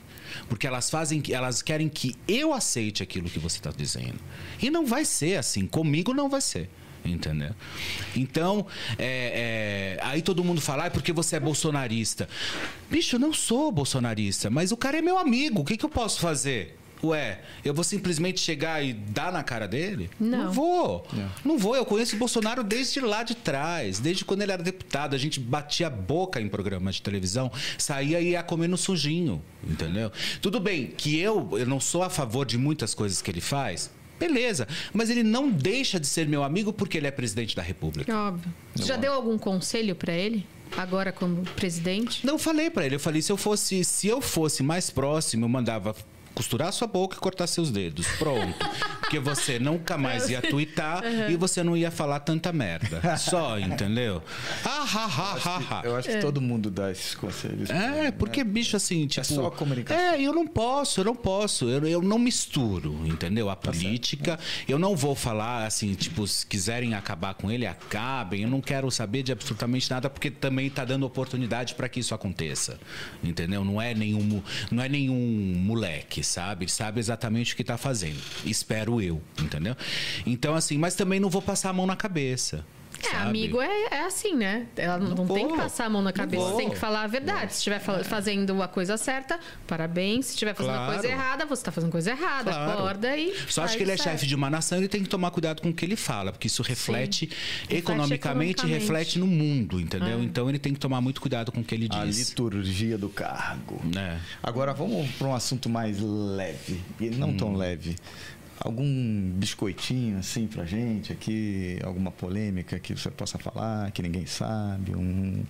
[0.47, 4.19] Porque elas fazem, elas querem que eu aceite aquilo que você está dizendo.
[4.61, 5.65] E não vai ser assim.
[5.65, 6.69] Comigo não vai ser.
[7.03, 7.53] Entendeu?
[8.15, 8.65] Então,
[8.97, 12.27] é, é, aí todo mundo fala, ah, porque você é bolsonarista.
[12.89, 15.61] Bicho, eu não sou bolsonarista, mas o cara é meu amigo.
[15.61, 16.79] O que, que eu posso fazer?
[17.03, 20.09] Ué, eu vou simplesmente chegar e dar na cara dele?
[20.19, 20.51] Não.
[20.51, 21.07] vou.
[21.13, 21.31] Não.
[21.43, 21.75] Não vou.
[21.75, 25.15] Eu conheço o Bolsonaro desde lá de trás, desde quando ele era deputado.
[25.15, 29.41] A gente batia a boca em programas de televisão, saía e ia comer no sujinho,
[29.63, 30.11] entendeu?
[30.41, 33.91] Tudo bem que eu, eu não sou a favor de muitas coisas que ele faz.
[34.19, 38.15] Beleza, mas ele não deixa de ser meu amigo porque ele é presidente da República.
[38.17, 38.53] Óbvio.
[38.73, 40.45] Você já deu algum conselho pra ele?
[40.77, 42.25] Agora como presidente?
[42.25, 45.49] Não falei pra ele, eu falei se eu fosse, se eu fosse mais próximo, eu
[45.49, 45.95] mandava
[46.35, 48.05] costurar sua boca e cortar seus dedos.
[48.19, 48.55] Pronto.
[48.99, 52.99] Porque você nunca mais ia twittar e você não ia falar tanta merda.
[53.17, 54.21] Só, entendeu?
[54.65, 55.81] Ah, ha, ha, ha, ha.
[55.85, 57.69] Eu acho que todo mundo dá esses conselhos.
[57.69, 59.25] É, porque, bicho, assim, tipo.
[59.25, 60.03] só comunicação.
[60.03, 61.69] É, eu não posso, eu não posso.
[61.69, 63.49] Eu, eu não misturo, entendeu?
[63.49, 64.39] A política.
[64.67, 68.41] Eu não vou falar, assim, tipo, se quiserem acabar com ele, acabem.
[68.41, 72.15] Eu não quero saber de absolutamente nada, porque também tá dando oportunidade para que isso
[72.15, 72.79] aconteça.
[73.23, 73.63] Entendeu?
[73.63, 76.65] Não é nenhum, não é nenhum moleque, sabe?
[76.65, 78.19] Ele sabe exatamente o que tá fazendo.
[78.45, 79.75] Espero eu, entendeu?
[80.25, 82.65] Então, assim, mas também não vou passar a mão na cabeça.
[83.07, 83.29] É, sabe?
[83.29, 84.65] amigo é, é assim, né?
[84.75, 87.53] Ela não, não tem que passar a mão na cabeça, tem que falar a verdade.
[87.53, 90.25] Se estiver fa- fazendo a coisa certa, parabéns.
[90.27, 90.93] Se estiver fazendo a Claro.
[90.93, 92.51] coisa errada, você está fazendo coisa errada.
[92.51, 92.71] Claro.
[92.71, 93.33] Acorda e.
[93.47, 94.09] Só acho que ele é certo.
[94.11, 96.47] chefe de uma nação, ele tem que tomar cuidado com o que ele fala, porque
[96.47, 97.29] isso reflete,
[97.69, 98.13] economicamente,
[98.61, 98.65] economicamente.
[98.67, 100.19] reflete no mundo, entendeu?
[100.19, 100.23] É.
[100.23, 102.29] Então ele tem que tomar muito cuidado com o que ele A diz.
[102.29, 103.81] liturgia do cargo.
[103.83, 104.19] né?
[104.41, 107.57] Agora vamos para um assunto mais leve e não tão Hum.
[107.57, 107.95] leve.
[108.65, 114.95] Algum biscoitinho assim pra gente aqui, alguma polêmica que você possa falar, que ninguém sabe,
[114.95, 115.43] um,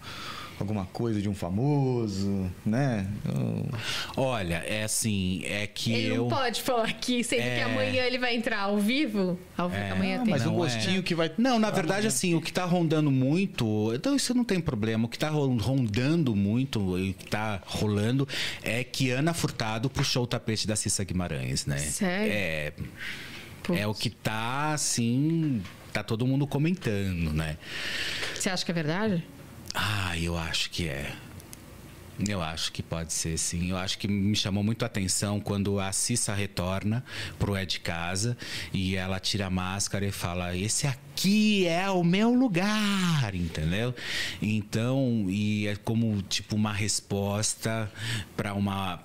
[0.59, 3.07] alguma coisa de um famoso, né?
[4.15, 6.15] Olha, é assim, é que Ele eu.
[6.23, 7.63] não pode falar aqui, sendo que É.
[7.63, 9.37] amanhã ele vai entrar ao vivo.
[9.57, 9.91] Ao vi- É.
[9.91, 10.31] Amanhã Ah, tem.
[10.31, 11.01] mas o Não, gostinho é.
[11.01, 11.31] que vai.
[11.37, 13.91] Não, na verdade, assim, o que tá rondando muito.
[13.93, 15.05] Então, isso não tem problema.
[15.05, 18.27] O que tá ro- rondando muito e o que tá rolando
[18.63, 21.77] é que Ana Furtado puxou o tapete da Cissa Guimarães, né?
[21.77, 22.31] Sério?
[22.33, 22.73] É.
[23.63, 23.79] Putz.
[23.79, 25.61] É o que tá, assim.
[25.91, 27.57] Tá todo mundo comentando, né?
[28.33, 29.23] Você acha que é verdade?
[29.75, 31.13] Ah, eu acho que é.
[32.27, 33.71] Eu acho que pode ser, sim.
[33.71, 37.03] Eu acho que me chamou muito a atenção quando a Cissa retorna
[37.37, 38.37] pro É de Casa
[38.71, 43.93] e ela tira a máscara e fala: Esse aqui é o meu lugar, entendeu?
[44.41, 47.91] Então, e é como tipo uma resposta
[48.37, 49.03] para uma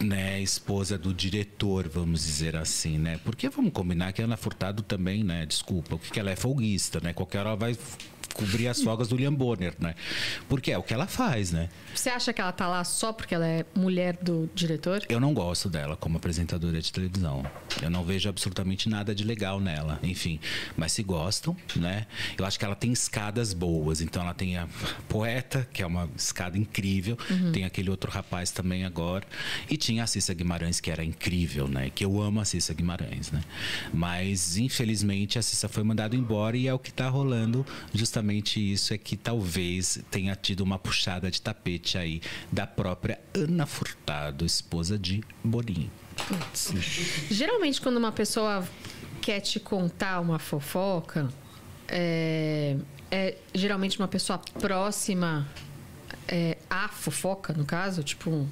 [0.00, 3.20] né, esposa do diretor, vamos dizer assim, né?
[3.22, 5.44] Porque vamos combinar que a Ana Furtado também, né?
[5.44, 7.12] Desculpa, porque ela é folguista, né?
[7.12, 7.76] Qualquer hora ela vai
[8.34, 9.94] cobrir as folgas do William Bonner, né?
[10.48, 11.68] Porque é o que ela faz, né?
[11.94, 15.04] Você acha que ela tá lá só porque ela é mulher do diretor?
[15.08, 17.44] Eu não gosto dela como apresentadora de televisão.
[17.82, 19.98] Eu não vejo absolutamente nada de legal nela.
[20.02, 20.40] Enfim,
[20.76, 22.06] mas se gostam, né?
[22.38, 24.00] Eu acho que ela tem escadas boas.
[24.00, 24.66] Então ela tem a
[25.08, 27.16] poeta, que é uma escada incrível.
[27.52, 29.26] Tem aquele outro rapaz também agora.
[29.68, 31.90] E tinha a Cissa Guimarães, que era incrível, né?
[31.94, 33.42] Que eu amo a Cissa Guimarães, né?
[33.92, 37.64] Mas infelizmente a Cissa foi mandada embora e é o que tá rolando.
[37.92, 38.21] Justamente
[38.56, 42.20] isso é que talvez tenha tido uma puxada de tapete aí
[42.50, 45.90] da própria Ana Furtado, esposa de Boninho.
[46.28, 46.72] Putz.
[47.30, 48.66] Geralmente, quando uma pessoa
[49.20, 51.28] quer te contar uma fofoca,
[51.88, 52.76] é,
[53.10, 55.48] é geralmente uma pessoa próxima
[56.28, 58.46] é, à fofoca, no caso, tipo.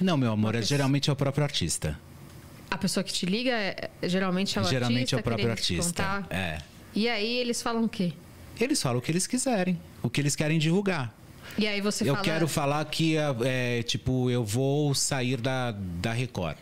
[0.00, 1.98] Não, meu amor, é, pessoa- geralmente é o próprio artista.
[2.70, 6.26] A pessoa que te liga é, geralmente é o geralmente artista é o próprio artista.
[6.30, 6.58] É.
[6.94, 8.12] E aí eles falam o quê?
[8.60, 11.14] Eles falam o que eles quiserem, o que eles querem divulgar.
[11.58, 12.24] E aí você eu fala.
[12.24, 16.56] quero falar que, é, tipo, eu vou sair da, da Record.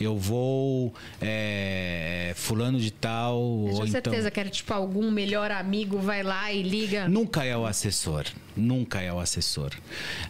[0.00, 0.92] Eu vou.
[1.20, 3.40] é, fulano de tal.
[3.40, 3.86] Eu tenho então...
[3.88, 7.08] certeza que era tipo algum melhor amigo vai lá e liga.
[7.08, 8.24] Nunca é o assessor.
[8.56, 9.70] Nunca é o assessor.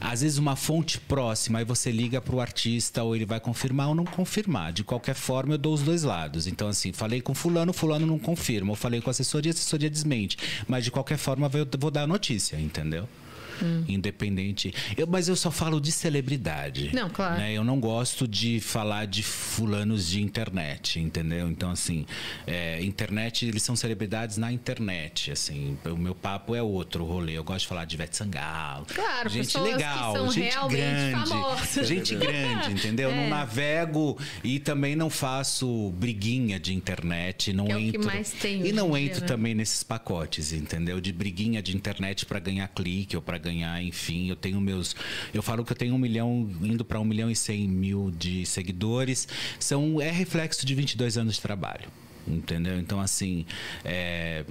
[0.00, 3.88] Às vezes uma fonte próxima, aí você liga para o artista, ou ele vai confirmar
[3.88, 4.72] ou não confirmar.
[4.72, 6.46] De qualquer forma, eu dou os dois lados.
[6.46, 8.70] Então, assim, falei com fulano, fulano não confirma.
[8.70, 10.36] Ou falei com a assessoria, a assessoria desmente.
[10.68, 13.08] Mas de qualquer forma, eu vou dar a notícia, entendeu?
[13.88, 14.72] Independente.
[14.96, 16.90] Eu, mas eu só falo de celebridade.
[16.94, 17.38] Não, claro.
[17.38, 17.52] né?
[17.52, 21.48] Eu não gosto de falar de fulanos de internet, entendeu?
[21.48, 22.06] Então, assim,
[22.46, 25.76] é, internet, eles são celebridades na internet, assim.
[25.84, 27.32] O meu papo é outro rolê.
[27.36, 28.86] Eu gosto de falar de Ivete Sangalo.
[28.86, 31.28] Claro, gente pessoas que legal, são gente realmente grande.
[31.28, 31.88] famosas.
[31.88, 33.10] Gente grande, entendeu?
[33.10, 33.14] É.
[33.14, 37.52] Não navego e também não faço briguinha de internet.
[37.52, 39.26] Não Que é entro, mais tem E não em dia, entro né?
[39.26, 41.00] também nesses pacotes, entendeu?
[41.00, 43.49] De briguinha de internet para ganhar clique ou para ganhar,
[43.82, 44.28] enfim.
[44.28, 44.94] Eu tenho meus.
[45.32, 48.46] Eu falo que eu tenho um milhão, indo para um milhão e cem mil de
[48.46, 49.28] seguidores.
[49.58, 51.88] São, é reflexo de 22 anos de trabalho,
[52.26, 52.78] entendeu?
[52.78, 53.46] Então, assim.
[53.84, 54.44] É,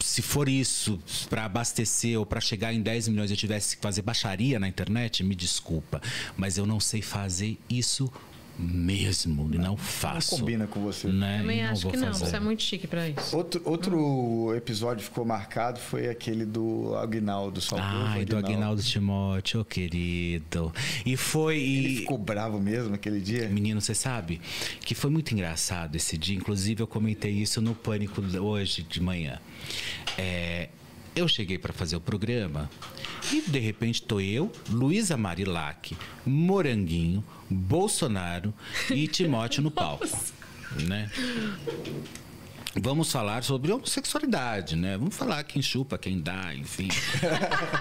[0.00, 1.00] se for isso
[1.30, 5.22] para abastecer ou para chegar em 10 milhões eu tivesse que fazer baixaria na internet,
[5.22, 6.02] me desculpa,
[6.36, 8.12] mas eu não sei fazer isso
[8.58, 10.32] mesmo, e não faço.
[10.32, 11.08] Não combina com você.
[11.08, 11.38] Né?
[11.38, 12.26] Também E acho vou que não, fazer.
[12.26, 13.36] você é muito chique pra isso.
[13.36, 19.60] Outro, outro episódio que ficou marcado foi aquele do Aguinaldo, saudoso Ai, do Aguinaldo Timóteo,
[19.60, 20.72] ô querido.
[21.04, 21.56] E foi.
[21.58, 21.96] Ele E...
[21.98, 23.48] ficou bravo mesmo aquele dia?
[23.48, 24.40] Menino, você sabe
[24.80, 26.36] que foi muito engraçado esse dia.
[26.36, 29.38] Inclusive, eu comentei isso no Pânico hoje de manhã.
[30.18, 30.68] É,
[31.14, 32.70] eu cheguei para fazer o programa
[33.32, 38.52] e, de repente, tô eu, Luísa Marilac, Moranguinho, Bolsonaro
[38.90, 40.06] e Timóteo no palco.
[40.86, 41.10] né?
[42.74, 44.96] Vamos falar sobre homossexualidade, né?
[44.96, 46.88] Vamos falar quem chupa, quem dá, enfim.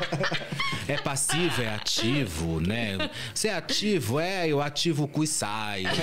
[0.86, 3.10] é passivo, é ativo, né?
[3.34, 5.84] Se é ativo, é, eu ativo o cu e sai.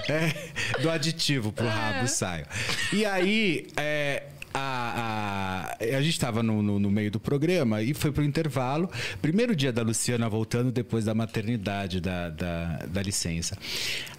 [0.09, 2.47] É, do aditivo pro rabo e saio.
[2.93, 7.95] E aí, é, a, a, a gente estava no, no, no, meio do programa e
[7.95, 8.91] foi pro intervalo.
[9.23, 13.57] Primeiro dia da Luciana voltando depois da maternidade, da, da, da licença.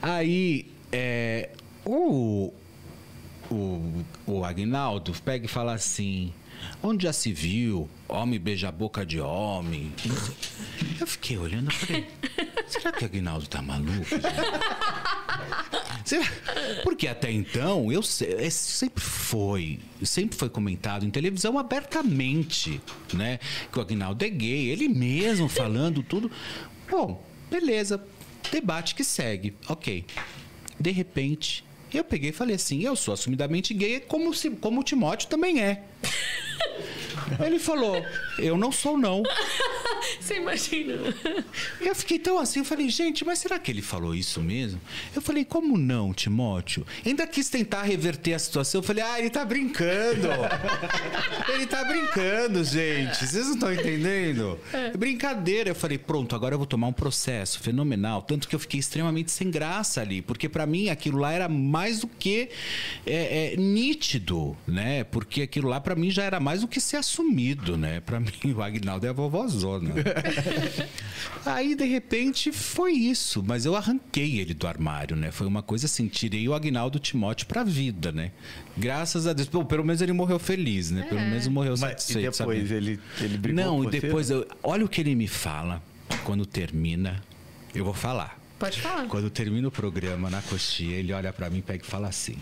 [0.02, 1.50] Aí é,
[1.86, 2.54] o,
[3.50, 6.34] o, o Agnaldo pega e fala assim.
[6.84, 9.92] Onde já se viu homem beija a boca de homem?
[11.00, 12.08] Eu fiquei olhando e falei,
[12.68, 14.06] será que o Aguinaldo tá maluco?
[16.84, 22.82] Porque até então, eu sempre foi, sempre foi comentado em televisão abertamente,
[23.14, 23.40] né?
[23.72, 26.32] Que o Agnaldo é gay, ele mesmo falando tudo.
[26.90, 28.04] Bom, beleza,
[28.52, 30.06] debate que segue, ok.
[30.80, 34.84] De repente, eu peguei e falei assim: eu sou assumidamente gay, como, se, como o
[34.84, 35.84] Timóteo também é.
[37.44, 38.04] Ele falou:
[38.40, 39.24] Eu não sou, não.
[40.20, 40.94] Você imagina?
[41.80, 44.80] Eu fiquei tão assim, eu falei, gente, mas será que ele falou isso mesmo?
[45.16, 46.86] Eu falei, como não, Timóteo?
[47.06, 48.80] Ainda quis tentar reverter a situação.
[48.80, 50.28] Eu falei, ah, ele tá brincando.
[51.54, 53.26] ele tá brincando, gente.
[53.26, 54.60] Vocês não estão entendendo?
[54.74, 54.96] É.
[54.96, 55.70] Brincadeira.
[55.70, 58.22] Eu falei, pronto, agora eu vou tomar um processo fenomenal.
[58.22, 62.00] Tanto que eu fiquei extremamente sem graça ali, porque para mim aquilo lá era mais
[62.00, 62.50] do que
[63.06, 65.04] é, é, nítido, né?
[65.04, 68.00] Porque aquilo lá para mim já era mais do que ser assumido, né?
[68.02, 69.81] Para mim, o Agnaldo é a vovózona.
[71.46, 73.44] Aí, de repente, foi isso.
[73.46, 75.32] Mas eu arranquei ele do armário, né?
[75.32, 78.32] Foi uma coisa assim, tirei o Agnaldo Timóteo pra vida, né?
[78.78, 79.50] Graças a Deus.
[79.50, 81.04] Pô, pelo menos ele morreu feliz, né?
[81.04, 81.30] Pelo é.
[81.30, 82.28] menos morreu satisfeito.
[82.28, 82.74] Mas e depois sabe?
[82.76, 85.82] ele, ele brigou Não, e depois eu, olha o que ele me fala
[86.24, 87.22] quando termina.
[87.74, 88.40] Eu vou falar.
[88.60, 89.08] Pode falar.
[89.08, 92.36] Quando termina o programa na coxinha, ele olha para mim, pega e fala assim: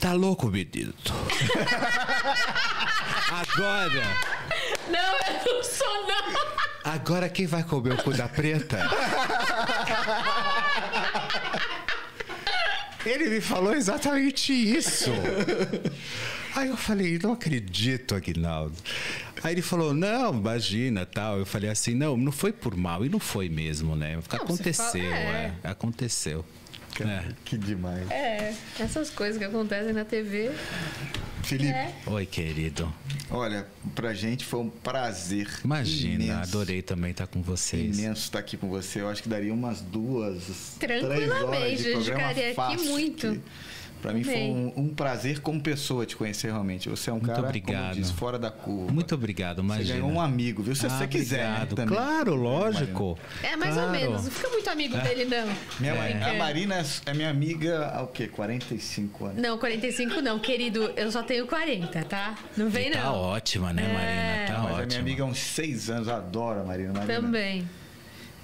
[0.00, 0.92] Tá louco, menino?
[3.30, 4.37] Agora.
[4.90, 6.48] Não, eu não sou, não.
[6.84, 8.78] Agora quem vai comer o cu da preta?
[13.04, 15.10] Ele me falou exatamente isso.
[16.54, 18.74] Aí eu falei, não acredito, Aguinaldo.
[19.42, 21.38] Aí ele falou, não, imagina, tal.
[21.38, 23.04] Eu falei assim, não, não foi por mal.
[23.04, 24.16] E não foi mesmo, né?
[24.16, 25.54] Não, aconteceu, fala, é.
[25.62, 25.68] é.
[25.68, 26.44] Aconteceu.
[27.02, 27.24] É.
[27.44, 28.10] Que demais.
[28.10, 30.50] É, essas coisas que acontecem na TV.
[31.42, 31.70] Felipe.
[31.70, 31.94] É.
[32.06, 32.92] Oi, querido.
[33.30, 35.48] Olha, pra gente foi um prazer.
[35.64, 37.98] Imagina, imenso, adorei também estar com vocês.
[37.98, 39.00] Imenso estar aqui com você.
[39.00, 40.76] Eu acho que daria umas duas.
[40.78, 43.32] Tranquilamente, eu ficaria aqui muito.
[43.32, 43.40] Que
[44.00, 46.88] para mim foi um, um, prazer como pessoa te conhecer realmente.
[46.88, 47.82] Você é um Muito cara, obrigado.
[47.82, 48.92] como diz, fora da curva.
[48.92, 49.86] Muito obrigado, imagina.
[49.86, 50.74] Você ganhou um amigo, viu?
[50.74, 51.96] Se ah, você quiser também.
[51.96, 53.18] Claro, lógico.
[53.42, 53.88] É, mais claro.
[53.88, 54.24] ou menos.
[54.24, 55.00] Não fica muito amigo é.
[55.00, 55.48] dele, não.
[55.80, 56.30] Minha é.
[56.30, 58.28] A Marina é minha amiga há o quê?
[58.28, 59.42] 45 anos?
[59.42, 60.38] Não, 45 não.
[60.38, 62.36] Querido, eu só tenho 40, tá?
[62.56, 63.04] Não vem, e tá não.
[63.04, 64.02] Tá ótima, né, Marina?
[64.02, 64.46] É.
[64.46, 64.82] Tá Mas ótima.
[64.82, 66.08] é minha amiga há uns 6 anos.
[66.08, 66.92] Adoro a Marina.
[66.92, 67.20] Marina.
[67.20, 67.68] Também.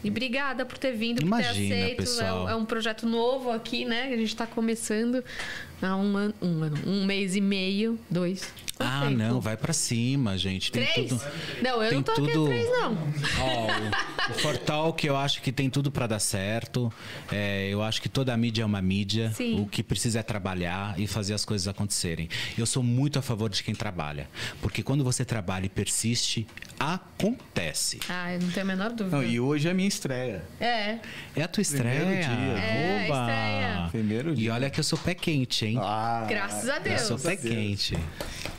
[0.05, 1.97] E obrigada por ter vindo, por Imagina, ter aceito.
[1.97, 2.49] Pessoal.
[2.49, 4.09] É, é, um projeto novo aqui, né?
[4.09, 5.25] Que a gente está começando
[5.83, 8.53] há um ano, um ano, um mês e meio, dois.
[8.79, 10.73] Ah, não, vai para cima, gente.
[10.73, 11.09] Tem três?
[11.09, 11.23] tudo.
[11.63, 12.47] Não, eu tem não tô tudo...
[12.47, 12.99] aqui três, não.
[13.41, 16.93] Oh, o, Fortal que eu acho que tem tudo para dar certo.
[17.31, 19.33] É, eu acho que toda a mídia é uma mídia.
[19.33, 19.61] Sim.
[19.61, 22.29] O que precisa é trabalhar e fazer as coisas acontecerem.
[22.59, 24.29] Eu sou muito a favor de quem trabalha.
[24.61, 26.47] Porque quando você trabalha e persiste,
[26.79, 28.01] acontece.
[28.09, 29.17] Ah, eu não tenho a menor dúvida.
[29.17, 30.43] Não, e hoje é a minha estreia.
[30.61, 30.99] É.
[31.37, 32.01] É a tua estreia.
[32.01, 32.59] Primeiro dia.
[32.59, 33.21] É, Oba.
[33.21, 33.89] estreia.
[33.91, 34.49] Primeiro dia.
[34.49, 35.74] E olha que eu sou pé quente, hein?
[35.81, 37.01] Ah, Graças a Deus.
[37.01, 37.97] Eu sou pé quente.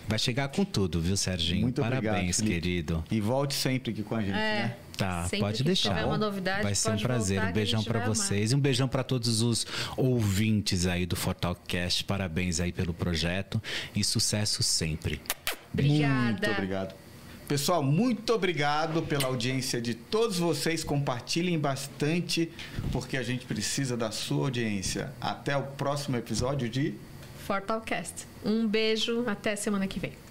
[0.08, 1.62] Vai chegar com tudo, viu, Serginho?
[1.62, 3.04] Muito Parabéns, obrigado, querido.
[3.10, 4.34] E volte sempre aqui com a gente, é.
[4.36, 4.76] né?
[4.96, 5.90] Tá, Sempre pode que deixar.
[5.90, 7.44] tiver uma novidade, vai ser um prazer.
[7.44, 12.06] Um beijão para vocês e um beijão para todos os ouvintes aí do Fortalcast.
[12.06, 13.62] Parabéns aí pelo projeto
[13.94, 15.22] e sucesso sempre.
[15.74, 16.32] Obrigada.
[16.32, 17.05] Muito obrigado.
[17.48, 20.84] Pessoal, muito obrigado pela audiência de todos vocês.
[20.84, 22.52] Compartilhem bastante,
[22.92, 25.14] porque a gente precisa da sua audiência.
[25.22, 26.96] Até o próximo episódio de
[27.46, 28.26] Fortalcast.
[28.44, 30.25] Um beijo, até semana que vem.